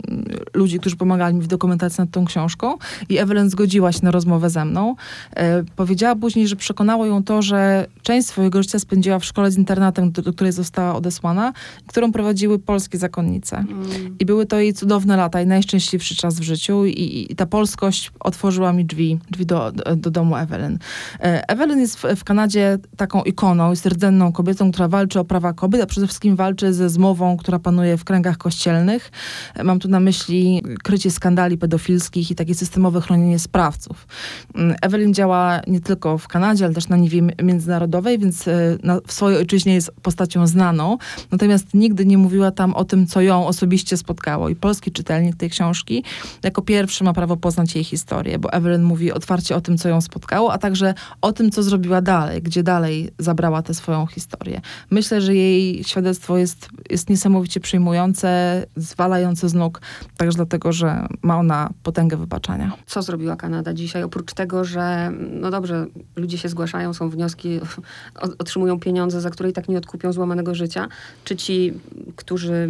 ludzi, 0.54 0.80
którzy 0.80 0.96
pomagali 0.96 1.36
mi 1.36 1.42
w 1.42 1.48
dokumentacji 1.48 2.02
nad 2.02 2.12
tą 2.12 2.26
książką 2.26 2.78
i 3.10 3.18
Evelyn 3.18 3.50
zgodziła 3.50 3.92
się 3.92 4.00
na 4.04 4.12
rozmowę 4.12 4.50
ze 4.50 4.66
mną. 4.66 4.96
E, 5.36 5.64
powiedziała 5.76 6.16
później, 6.16 6.48
że 6.48 6.56
przekonało 6.56 7.06
ją 7.06 7.24
to, 7.24 7.42
że 7.42 7.86
część 8.02 8.28
swojego 8.28 8.64
życia 8.64 8.80
spędziła 8.80 9.20
w 9.20 9.26
szkole 9.26 9.52
z 9.52 9.58
internatem, 9.58 10.12
do, 10.12 10.22
do 10.22 10.34
której 10.34 10.54
została 10.54 10.96
odesłana, 10.96 11.54
którą 11.88 12.12
prowadziły 12.12 12.60
polskie 12.60 12.98
zakonnice. 12.98 13.58
Mm. 13.58 14.18
I 14.20 14.26
były 14.26 14.46
to 14.46 14.60
jej 14.60 14.74
cudowne 14.74 15.18
lata 15.18 15.42
i 15.42 15.46
najszczęśliwszy 15.46 16.16
czas 16.16 16.40
w 16.40 16.44
życiu 16.44 16.86
i, 16.86 17.28
i 17.32 17.36
ta 17.36 17.46
polskość 17.46 18.12
otworzyła 18.20 18.53
mi 18.74 18.86
drzwi, 18.86 19.20
drzwi 19.32 19.46
do, 19.46 19.72
do, 19.72 19.96
do 19.96 20.12
domu 20.12 20.38
Evelyn. 20.38 20.78
E, 21.20 21.50
Evelyn 21.50 21.80
jest 21.80 22.00
w, 22.00 22.04
w, 22.16 22.24
Kanadzie 22.24 22.78
taką 22.98 23.24
ikoną, 23.24 23.70
jest 23.70 23.86
rdzenną 23.86 24.32
kobietą, 24.32 24.72
która 24.72 24.88
walczy 24.88 25.20
o 25.20 25.26
prawa 25.26 25.54
kobiet, 25.54 25.82
a 25.82 25.86
przede 25.86 26.08
wszystkim 26.08 26.36
walczy 26.36 26.74
ze 26.74 26.90
zmową, 26.90 27.38
która 27.38 27.60
panuje 27.60 27.98
w 27.98 28.04
kręgach 28.04 28.38
kościelnych. 28.38 29.12
E, 29.56 29.64
mam 29.64 29.80
tu 29.80 29.88
na 29.88 30.00
myśli 30.00 30.62
krycie 30.84 31.12
skandali 31.12 31.58
pedofilskich 31.58 32.32
i 32.32 32.36
takie 32.36 32.56
systemowe 32.56 33.02
chronienie 33.02 33.40
sprawców. 33.40 34.08
Mm, 34.56 34.76
Evelyn 34.82 35.14
działa 35.14 35.62
nie 35.68 35.82
tylko 35.82 36.18
w 36.18 36.28
Kanadzie, 36.28 36.66
ale 36.66 36.74
też 36.74 36.88
na 36.88 36.98
niwie 36.98 37.22
międzynarodowej, 37.44 38.20
więc 38.20 38.48
e, 38.48 38.78
na, 38.84 39.00
w 39.08 39.14
swojej 39.14 39.40
ojczyźnie 39.40 39.74
jest 39.74 39.92
postacią 40.02 40.48
znaną, 40.48 40.98
natomiast 41.32 41.74
nigdy 41.74 42.06
nie 42.06 42.18
mówiła 42.18 42.52
tam 42.52 42.74
o 42.74 42.86
tym, 42.86 43.08
co 43.08 43.22
ją 43.22 43.48
osobiście 43.48 43.98
spotkało. 43.98 44.50
I 44.50 44.56
polski 44.56 44.92
czytelnik 44.92 45.36
tej 45.36 45.50
książki 45.50 46.04
jako 46.44 46.62
pierwszy 46.62 47.04
ma 47.04 47.14
prawo 47.14 47.38
poznać 47.38 47.76
jej 47.76 47.84
historię, 47.84 48.40
bo 48.44 48.54
Evelyn 48.54 48.84
mówi 48.84 49.12
otwarcie 49.12 49.56
o 49.56 49.62
tym, 49.62 49.78
co 49.78 49.90
ją 49.90 50.02
spotkało, 50.02 50.54
a 50.54 50.58
także 50.58 50.94
o 51.22 51.32
tym, 51.32 51.52
co 51.52 51.64
zrobiła 51.64 52.02
dalej, 52.02 52.42
gdzie 52.42 52.64
dalej 52.64 53.10
zabrała 53.20 53.62
tę 53.62 53.74
swoją 53.74 54.06
historię. 54.06 54.62
Myślę, 54.90 55.22
że 55.22 55.36
jej 55.36 55.84
świadectwo 55.84 56.38
jest, 56.38 56.70
jest 56.90 57.10
niesamowicie 57.10 57.60
przyjmujące, 57.60 58.66
zwalające 58.76 59.50
z 59.50 59.54
nóg, 59.54 59.82
także 60.18 60.36
dlatego, 60.36 60.72
że 60.72 61.08
ma 61.22 61.40
ona 61.40 61.70
potęgę 61.84 62.18
wybaczania. 62.18 62.72
Co 62.86 63.02
zrobiła 63.02 63.36
Kanada 63.36 63.74
dzisiaj? 63.74 64.04
Oprócz 64.04 64.34
tego, 64.34 64.64
że 64.64 65.12
no 65.32 65.52
dobrze, 65.52 65.86
ludzie 66.16 66.38
się 66.38 66.50
zgłaszają, 66.50 66.94
są 66.94 67.10
wnioski, 67.10 67.60
otrzymują 68.40 68.80
pieniądze, 68.80 69.22
za 69.22 69.30
które 69.30 69.50
i 69.50 69.54
tak 69.54 69.70
nie 69.70 69.78
odkupią 69.78 70.14
złamanego 70.14 70.56
życia, 70.56 70.88
czy 71.24 71.36
ci, 71.36 71.74
którzy 72.16 72.70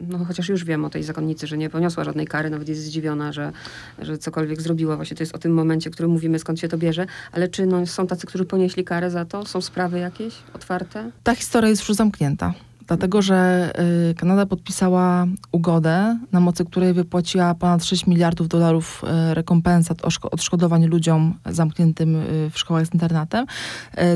no 0.00 0.24
chociaż 0.24 0.48
już 0.48 0.64
wiem 0.64 0.84
o 0.84 0.90
tej 0.90 1.02
zakonnicy, 1.02 1.46
że 1.46 1.58
nie 1.58 1.70
poniosła 1.70 2.04
żadnej 2.04 2.26
kary, 2.26 2.50
nawet 2.50 2.68
jest 2.68 2.82
zdziwiona, 2.82 3.32
że, 3.32 3.52
że 3.98 4.18
cokolwiek 4.18 4.62
zrobiła. 4.62 4.96
Właśnie 4.96 5.16
to 5.16 5.22
jest 5.22 5.34
o 5.34 5.38
tym 5.38 5.54
momencie, 5.54 5.90
w 5.90 5.92
którym 5.92 6.12
mówimy, 6.12 6.38
skąd 6.38 6.60
się 6.60 6.68
to 6.68 6.78
bierze. 6.78 7.06
Ale 7.32 7.48
czy 7.48 7.66
no, 7.66 7.86
są 7.86 8.06
tacy, 8.06 8.26
którzy 8.26 8.44
ponieśli 8.44 8.84
karę 8.84 9.10
za 9.10 9.24
to? 9.24 9.46
Są 9.46 9.60
sprawy 9.60 9.98
jakieś 9.98 10.34
otwarte? 10.54 11.10
Ta 11.22 11.34
historia 11.34 11.70
jest 11.70 11.88
już 11.88 11.96
zamknięta 11.96 12.54
dlatego 12.86 13.22
że 13.22 13.72
y, 14.10 14.14
Kanada 14.14 14.46
podpisała 14.46 15.26
ugodę, 15.52 16.18
na 16.32 16.40
mocy 16.40 16.64
której 16.64 16.92
wypłaciła 16.92 17.54
ponad 17.54 17.84
6 17.84 18.06
miliardów 18.06 18.48
dolarów 18.48 19.02
y, 19.30 19.34
rekompensat, 19.34 20.02
odszkodowań 20.22 20.86
ludziom 20.86 21.34
zamkniętym 21.46 22.16
y, 22.16 22.50
w 22.50 22.58
szkołach 22.58 22.86
z 22.86 22.94
internatem. 22.94 23.46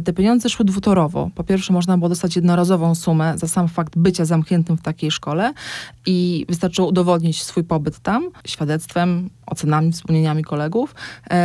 Te 0.05 0.13
pieniądze 0.13 0.49
szły 0.49 0.65
dwutorowo. 0.65 1.31
Po 1.35 1.45
pierwsze, 1.45 1.73
można 1.73 1.99
było 1.99 2.09
dostać 2.09 2.37
jednorazową 2.37 2.95
sumę 2.95 3.39
za 3.39 3.49
sam 3.49 3.69
fakt 3.69 3.99
bycia 3.99 4.25
zamkniętym 4.25 4.77
w 4.77 4.83
takiej 4.83 5.11
szkole 5.11 5.53
i 6.07 6.47
wystarczyło 6.49 6.89
udowodnić 6.89 7.43
swój 7.43 7.65
pobyt 7.65 7.99
tam 7.99 8.31
świadectwem, 8.47 9.31
ocenami, 9.47 9.93
wspomnieniami 9.93 10.45
kolegów, 10.45 10.95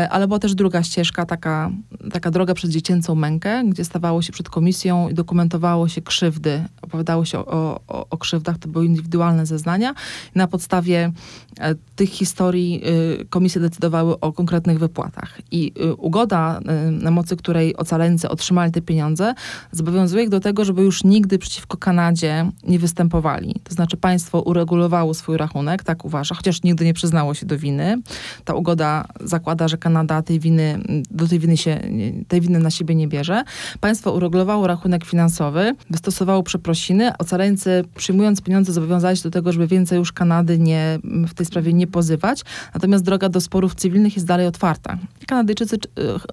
ale 0.09 0.27
była 0.27 0.39
też 0.39 0.55
druga 0.55 0.83
ścieżka, 0.83 1.25
taka, 1.25 1.71
taka 2.11 2.31
droga 2.31 2.53
przez 2.53 2.71
dziecięcą 2.71 3.15
mękę, 3.15 3.63
gdzie 3.65 3.85
stawało 3.85 4.21
się 4.21 4.33
przed 4.33 4.49
komisją 4.49 5.09
i 5.09 5.13
dokumentowało 5.13 5.87
się 5.87 6.01
krzywdy, 6.01 6.63
opowiadało 6.85 7.25
się 7.25 7.39
o, 7.39 7.79
o, 7.87 8.09
o 8.09 8.17
krzywdach, 8.17 8.57
to 8.57 8.67
były 8.69 8.85
indywidualne 8.85 9.45
zeznania. 9.45 9.93
Na 10.35 10.47
podstawie 10.47 11.11
e, 11.59 11.75
tych 11.95 12.09
historii 12.09 12.81
y, 13.21 13.25
komisje 13.25 13.61
decydowały 13.61 14.19
o 14.19 14.33
konkretnych 14.33 14.79
wypłatach. 14.79 15.41
I 15.51 15.73
y, 15.81 15.95
ugoda, 15.95 16.59
y, 16.87 16.91
na 16.91 17.11
mocy 17.11 17.35
której 17.35 17.75
ocaleńcy 17.75 18.29
otrzymali 18.29 18.71
te 18.71 18.81
pieniądze, 18.81 19.33
zobowiązuje 19.71 20.23
ich 20.23 20.29
do 20.29 20.39
tego, 20.39 20.65
żeby 20.65 20.81
już 20.81 21.03
nigdy 21.03 21.37
przeciwko 21.37 21.77
Kanadzie 21.77 22.51
nie 22.67 22.79
występowali. 22.79 23.55
To 23.63 23.73
znaczy 23.73 23.97
państwo 23.97 24.41
uregulowało 24.41 25.13
swój 25.13 25.37
rachunek, 25.37 25.83
tak 25.83 26.05
uważa, 26.05 26.35
chociaż 26.35 26.63
nigdy 26.63 26.85
nie 26.85 26.93
przyznało 26.93 27.33
się 27.33 27.45
do 27.45 27.57
winy. 27.57 28.01
Ta 28.45 28.53
ugoda 28.53 29.05
zakłada, 29.19 29.67
że 29.67 29.77
Kanada 29.77 30.21
tej 30.21 30.39
winy, 30.39 30.79
do 31.11 31.27
tej 31.27 31.39
winy 31.39 31.57
się, 31.57 31.79
tej 32.27 32.41
winy 32.41 32.59
na 32.59 32.71
siebie 32.71 32.95
nie 32.95 33.07
bierze. 33.07 33.43
Państwo 33.79 34.11
uregulowało 34.11 34.67
rachunek 34.67 35.05
finansowy, 35.05 35.75
wystosowało 35.89 36.43
przeprosiny, 36.43 36.75
ocaleńcy 37.19 37.83
przyjmując 37.95 38.41
pieniądze 38.41 38.73
zobowiązali 38.73 39.17
się 39.17 39.23
do 39.23 39.31
tego, 39.31 39.51
żeby 39.51 39.67
więcej 39.67 39.97
już 39.97 40.11
Kanady 40.11 40.59
nie, 40.59 40.99
w 41.03 41.33
tej 41.33 41.45
sprawie 41.45 41.73
nie 41.73 41.87
pozywać. 41.87 42.41
Natomiast 42.73 43.03
droga 43.03 43.29
do 43.29 43.41
sporów 43.41 43.75
cywilnych 43.75 44.15
jest 44.15 44.27
dalej 44.27 44.47
otwarta. 44.47 44.97
Kanadyjczycy 45.27 45.75
e, 45.75 45.79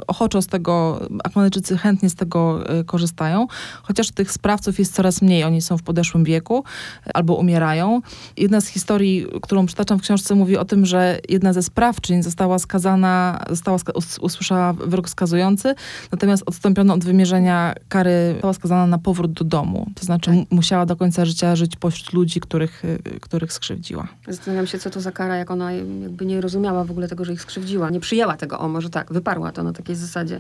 ochoczo 0.06 0.42
z 0.42 0.46
tego, 0.46 1.00
a 1.24 1.28
Kanadyjczycy 1.28 1.78
chętnie 1.78 2.10
z 2.10 2.14
tego 2.14 2.68
e, 2.68 2.84
korzystają, 2.84 3.46
chociaż 3.82 4.10
tych 4.10 4.32
sprawców 4.32 4.78
jest 4.78 4.94
coraz 4.94 5.22
mniej. 5.22 5.44
Oni 5.44 5.62
są 5.62 5.78
w 5.78 5.82
podeszłym 5.82 6.24
wieku 6.24 6.64
e, 7.06 7.16
albo 7.16 7.34
umierają. 7.34 8.00
Jedna 8.36 8.60
z 8.60 8.66
historii, 8.66 9.26
którą 9.42 9.66
przytaczam 9.66 9.98
w 9.98 10.02
książce, 10.02 10.34
mówi 10.34 10.56
o 10.56 10.64
tym, 10.64 10.86
że 10.86 11.18
jedna 11.28 11.52
ze 11.52 11.62
sprawczyń 11.62 12.22
została 12.22 12.58
skazana, 12.58 13.44
została 13.50 13.78
usłyszała 14.20 14.72
wyrok 14.72 15.08
skazujący, 15.08 15.74
natomiast 16.12 16.42
odstąpiono 16.46 16.94
od 16.94 17.04
wymierzenia 17.04 17.74
kary, 17.88 18.32
została 18.32 18.52
skazana 18.52 18.86
na 18.86 18.98
powrót 18.98 19.32
do 19.32 19.44
domu. 19.44 19.86
To 19.94 20.06
znaczy 20.06 20.30
tak 20.36 20.50
musiała 20.50 20.86
do 20.86 20.96
końca 20.96 21.24
życia 21.24 21.56
żyć 21.56 21.76
pośród 21.76 22.12
ludzi, 22.12 22.40
których, 22.40 22.84
y, 22.84 23.20
których 23.20 23.52
skrzywdziła. 23.52 24.08
Zastanawiam 24.28 24.66
się, 24.66 24.78
co 24.78 24.90
to 24.90 25.00
za 25.00 25.12
kara, 25.12 25.36
jak 25.36 25.50
ona 25.50 25.72
jakby 25.72 26.26
nie 26.26 26.40
rozumiała 26.40 26.84
w 26.84 26.90
ogóle 26.90 27.08
tego, 27.08 27.24
że 27.24 27.32
ich 27.32 27.42
skrzywdziła. 27.42 27.90
Nie 27.90 28.00
przyjęła 28.00 28.36
tego, 28.36 28.58
o 28.58 28.68
może 28.68 28.90
tak, 28.90 29.12
wyparła 29.12 29.52
to 29.52 29.62
na 29.62 29.72
takiej 29.72 29.96
zasadzie. 29.96 30.38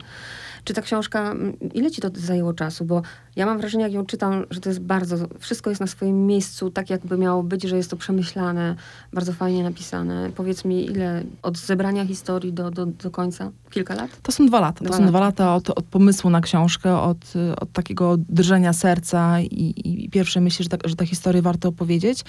Czy 0.64 0.74
ta 0.74 0.82
książka, 0.82 1.34
ile 1.74 1.90
ci 1.90 2.00
to 2.00 2.08
zajęło 2.14 2.52
czasu? 2.52 2.84
Bo 2.84 3.02
ja 3.36 3.46
mam 3.46 3.58
wrażenie, 3.58 3.84
jak 3.84 3.92
ją 3.92 4.06
czytam, 4.06 4.44
że 4.50 4.60
to 4.60 4.68
jest 4.68 4.80
bardzo, 4.80 5.16
wszystko 5.38 5.70
jest 5.70 5.80
na 5.80 5.86
swoim 5.86 6.26
miejscu, 6.26 6.70
tak 6.70 6.90
jakby 6.90 7.18
miało 7.18 7.42
być, 7.42 7.62
że 7.62 7.76
jest 7.76 7.90
to 7.90 7.96
przemyślane, 7.96 8.76
bardzo 9.12 9.32
fajnie 9.32 9.62
napisane. 9.62 10.30
Powiedz 10.34 10.64
mi, 10.64 10.84
ile 10.84 11.22
od 11.42 11.58
zebrania 11.58 12.06
historii 12.06 12.52
do, 12.52 12.70
do, 12.70 12.86
do 12.86 13.10
końca? 13.10 13.50
Kilka 13.70 13.94
lat? 13.94 14.10
To 14.22 14.32
są 14.32 14.46
dwa 14.46 14.60
lata. 14.60 14.84
Dwa 14.84 14.88
to 14.88 14.94
są 14.94 15.00
lata. 15.00 15.10
dwa 15.10 15.20
lata 15.20 15.54
od, 15.54 15.70
od 15.70 15.84
pomysłu 15.84 16.30
na 16.30 16.40
książkę, 16.40 17.00
od, 17.00 17.32
od 17.60 17.72
takiego 17.72 18.16
drżenia 18.18 18.72
serca 18.72 19.40
i, 19.40 19.74
i 19.84 20.10
pierwszej 20.10 20.42
myśli, 20.42 20.62
że, 20.62 20.68
ta, 20.68 20.88
że 20.88 20.96
tę 20.96 21.06
historię 21.06 21.42
warto 21.42 21.68
opowiedzieć. 21.68 22.24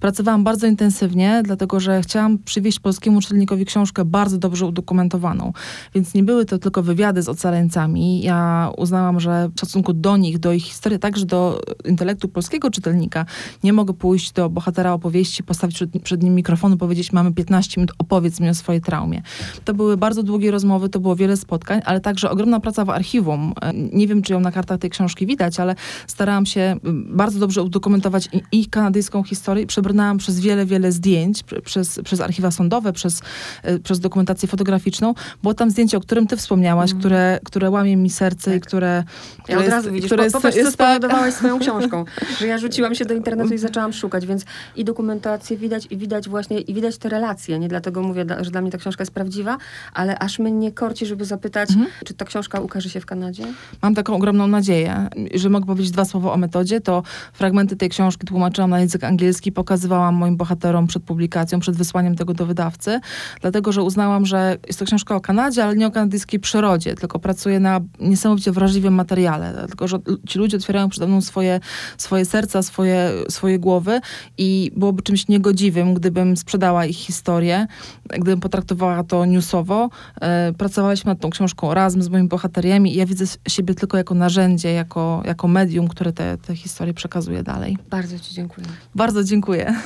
Pracowałam 0.00 0.44
bardzo 0.44 0.66
intensywnie, 0.66 1.42
dlatego 1.44 1.80
że 1.80 2.02
chciałam 2.02 2.38
przywieźć 2.38 2.80
polskiemu 2.80 3.20
czytelnikowi 3.20 3.64
książkę 3.64 4.04
bardzo 4.04 4.38
dobrze 4.38 4.66
udokumentowaną. 4.66 5.52
Więc 5.94 6.14
nie 6.14 6.22
były 6.22 6.44
to 6.44 6.58
tylko 6.58 6.82
wywiady 6.82 7.22
z 7.22 7.28
ocaleńcami. 7.28 7.75
Ja 8.22 8.70
uznałam, 8.76 9.20
że 9.20 9.48
w 9.48 9.58
stosunku 9.58 9.92
do 9.92 10.16
nich, 10.16 10.38
do 10.38 10.52
ich 10.52 10.64
historii, 10.64 10.98
także 10.98 11.26
do 11.26 11.60
intelektu 11.84 12.28
polskiego 12.28 12.70
czytelnika, 12.70 13.26
nie 13.64 13.72
mogę 13.72 13.94
pójść 13.94 14.32
do 14.32 14.50
bohatera 14.50 14.92
opowieści, 14.92 15.42
postawić 15.42 15.76
przed, 15.76 16.02
przed 16.02 16.22
nim 16.22 16.34
mikrofonu, 16.34 16.76
powiedzieć, 16.76 17.12
mamy 17.12 17.32
15 17.32 17.80
minut, 17.80 17.96
opowiedz 17.98 18.40
mi 18.40 18.48
o 18.48 18.54
swojej 18.54 18.80
traumie. 18.80 19.22
To 19.64 19.74
były 19.74 19.96
bardzo 19.96 20.22
długie 20.22 20.50
rozmowy, 20.50 20.88
to 20.88 21.00
było 21.00 21.16
wiele 21.16 21.36
spotkań, 21.36 21.80
ale 21.84 22.00
także 22.00 22.30
ogromna 22.30 22.60
praca 22.60 22.84
w 22.84 22.90
archiwum. 22.90 23.52
Nie 23.92 24.06
wiem, 24.06 24.22
czy 24.22 24.32
ją 24.32 24.40
na 24.40 24.52
kartach 24.52 24.78
tej 24.78 24.90
książki 24.90 25.26
widać, 25.26 25.60
ale 25.60 25.74
starałam 26.06 26.46
się 26.46 26.76
bardzo 27.06 27.38
dobrze 27.38 27.62
udokumentować 27.62 28.28
i, 28.32 28.60
i 28.60 28.66
kanadyjską 28.66 29.22
historię. 29.22 29.66
Przebrnęłam 29.66 30.18
przez 30.18 30.40
wiele, 30.40 30.66
wiele 30.66 30.92
zdjęć, 30.92 31.44
pr- 31.44 31.62
przez, 31.62 32.00
przez 32.04 32.20
archiwa 32.20 32.50
sądowe, 32.50 32.92
przez, 32.92 33.22
e, 33.62 33.78
przez 33.78 34.00
dokumentację 34.00 34.48
fotograficzną. 34.48 35.14
Było 35.42 35.54
tam 35.54 35.70
zdjęcie, 35.70 35.96
o 35.96 36.00
którym 36.00 36.26
ty 36.26 36.36
wspomniałaś, 36.36 36.94
które, 36.94 37.40
które 37.44 37.65
łamie 37.70 37.96
mi 37.96 38.10
serce 38.10 38.56
i 38.56 38.60
które, 38.60 39.04
Ja 39.38 39.42
które 39.44 39.58
od 39.60 39.68
razu 39.68 39.92
widzisz, 39.92 40.06
które 40.06 40.26
po, 40.26 40.32
popatrz, 40.32 40.54
co 40.54 40.60
jest 40.60 40.76
tak- 40.76 40.88
spowodowałaś 40.98 41.34
swoją 41.40 41.58
książką, 41.58 42.04
że 42.38 42.46
ja 42.46 42.58
rzuciłam 42.58 42.94
się 42.94 43.04
do 43.04 43.14
internetu 43.14 43.54
i 43.54 43.58
zaczęłam 43.58 43.92
szukać, 43.92 44.26
więc 44.26 44.44
i 44.76 44.84
dokumentację 44.84 45.56
widać, 45.56 45.86
i 45.90 45.96
widać 45.96 46.28
właśnie, 46.28 46.60
i 46.60 46.74
widać 46.74 46.98
te 46.98 47.08
relacje, 47.08 47.58
nie 47.58 47.68
dlatego 47.68 48.02
mówię, 48.02 48.26
że 48.40 48.50
dla 48.50 48.60
mnie 48.60 48.70
ta 48.70 48.78
książka 48.78 49.02
jest 49.02 49.12
prawdziwa, 49.12 49.58
ale 49.94 50.18
aż 50.18 50.38
mnie 50.38 50.72
korci, 50.72 51.06
żeby 51.06 51.24
zapytać, 51.24 51.70
Mhm. 51.70 51.86
czy 52.04 52.14
ta 52.14 52.24
książka 52.24 52.60
ukaże 52.60 52.88
się 52.90 53.00
w 53.00 53.06
Kanadzie? 53.06 53.44
Mam 53.82 53.94
taką 53.94 54.14
ogromną 54.14 54.46
nadzieję, 54.46 55.08
że 55.34 55.48
mogę 55.50 55.66
powiedzieć 55.66 55.90
dwa 55.90 56.04
słowa 56.04 56.32
o 56.32 56.36
metodzie. 56.36 56.80
To 56.80 57.02
fragmenty 57.32 57.76
tej 57.76 57.88
książki 57.88 58.26
tłumaczyłam 58.26 58.70
na 58.70 58.80
język 58.80 59.04
angielski, 59.04 59.52
pokazywałam 59.52 60.14
moim 60.14 60.36
bohaterom 60.36 60.86
przed 60.86 61.02
publikacją, 61.02 61.60
przed 61.60 61.76
wysłaniem 61.76 62.16
tego 62.16 62.34
do 62.34 62.46
wydawcy, 62.46 63.00
dlatego 63.40 63.72
że 63.72 63.82
uznałam, 63.82 64.26
że 64.26 64.56
jest 64.66 64.78
to 64.78 64.84
książka 64.84 65.16
o 65.16 65.20
Kanadzie, 65.20 65.64
ale 65.64 65.76
nie 65.76 65.86
o 65.86 65.90
kanadyjskiej 65.90 66.40
przyrodzie, 66.40 66.94
tylko 66.94 67.18
pracuję 67.18 67.55
na 67.60 67.80
niesamowicie 68.00 68.52
wrażliwym 68.52 68.94
materiale, 68.94 69.52
dlatego 69.52 69.88
że 69.88 69.98
ci 70.28 70.38
ludzie 70.38 70.56
otwierają 70.56 70.88
przede 70.88 71.06
mną 71.06 71.20
swoje, 71.20 71.60
swoje 71.98 72.24
serca, 72.24 72.62
swoje, 72.62 73.10
swoje 73.28 73.58
głowy 73.58 74.00
i 74.38 74.72
byłoby 74.76 75.02
czymś 75.02 75.28
niegodziwym, 75.28 75.94
gdybym 75.94 76.36
sprzedała 76.36 76.86
ich 76.86 76.96
historię, 76.96 77.66
gdybym 78.08 78.40
potraktowała 78.40 79.04
to 79.04 79.24
newsowo. 79.24 79.90
E, 80.20 80.52
Pracowaliśmy 80.58 81.08
nad 81.12 81.20
tą 81.20 81.30
książką 81.30 81.74
razem 81.74 82.02
z 82.02 82.08
moimi 82.08 82.28
bohateriami 82.28 82.94
i 82.94 82.96
ja 82.96 83.06
widzę 83.06 83.24
siebie 83.48 83.74
tylko 83.74 83.96
jako 83.96 84.14
narzędzie, 84.14 84.72
jako, 84.72 85.22
jako 85.24 85.48
medium, 85.48 85.88
które 85.88 86.12
te, 86.12 86.38
te 86.38 86.56
historie 86.56 86.94
przekazuje 86.94 87.42
dalej. 87.42 87.78
Bardzo 87.90 88.18
ci 88.18 88.34
dziękuję. 88.34 88.66
Bardzo 88.94 89.24
dziękuję. 89.24 89.76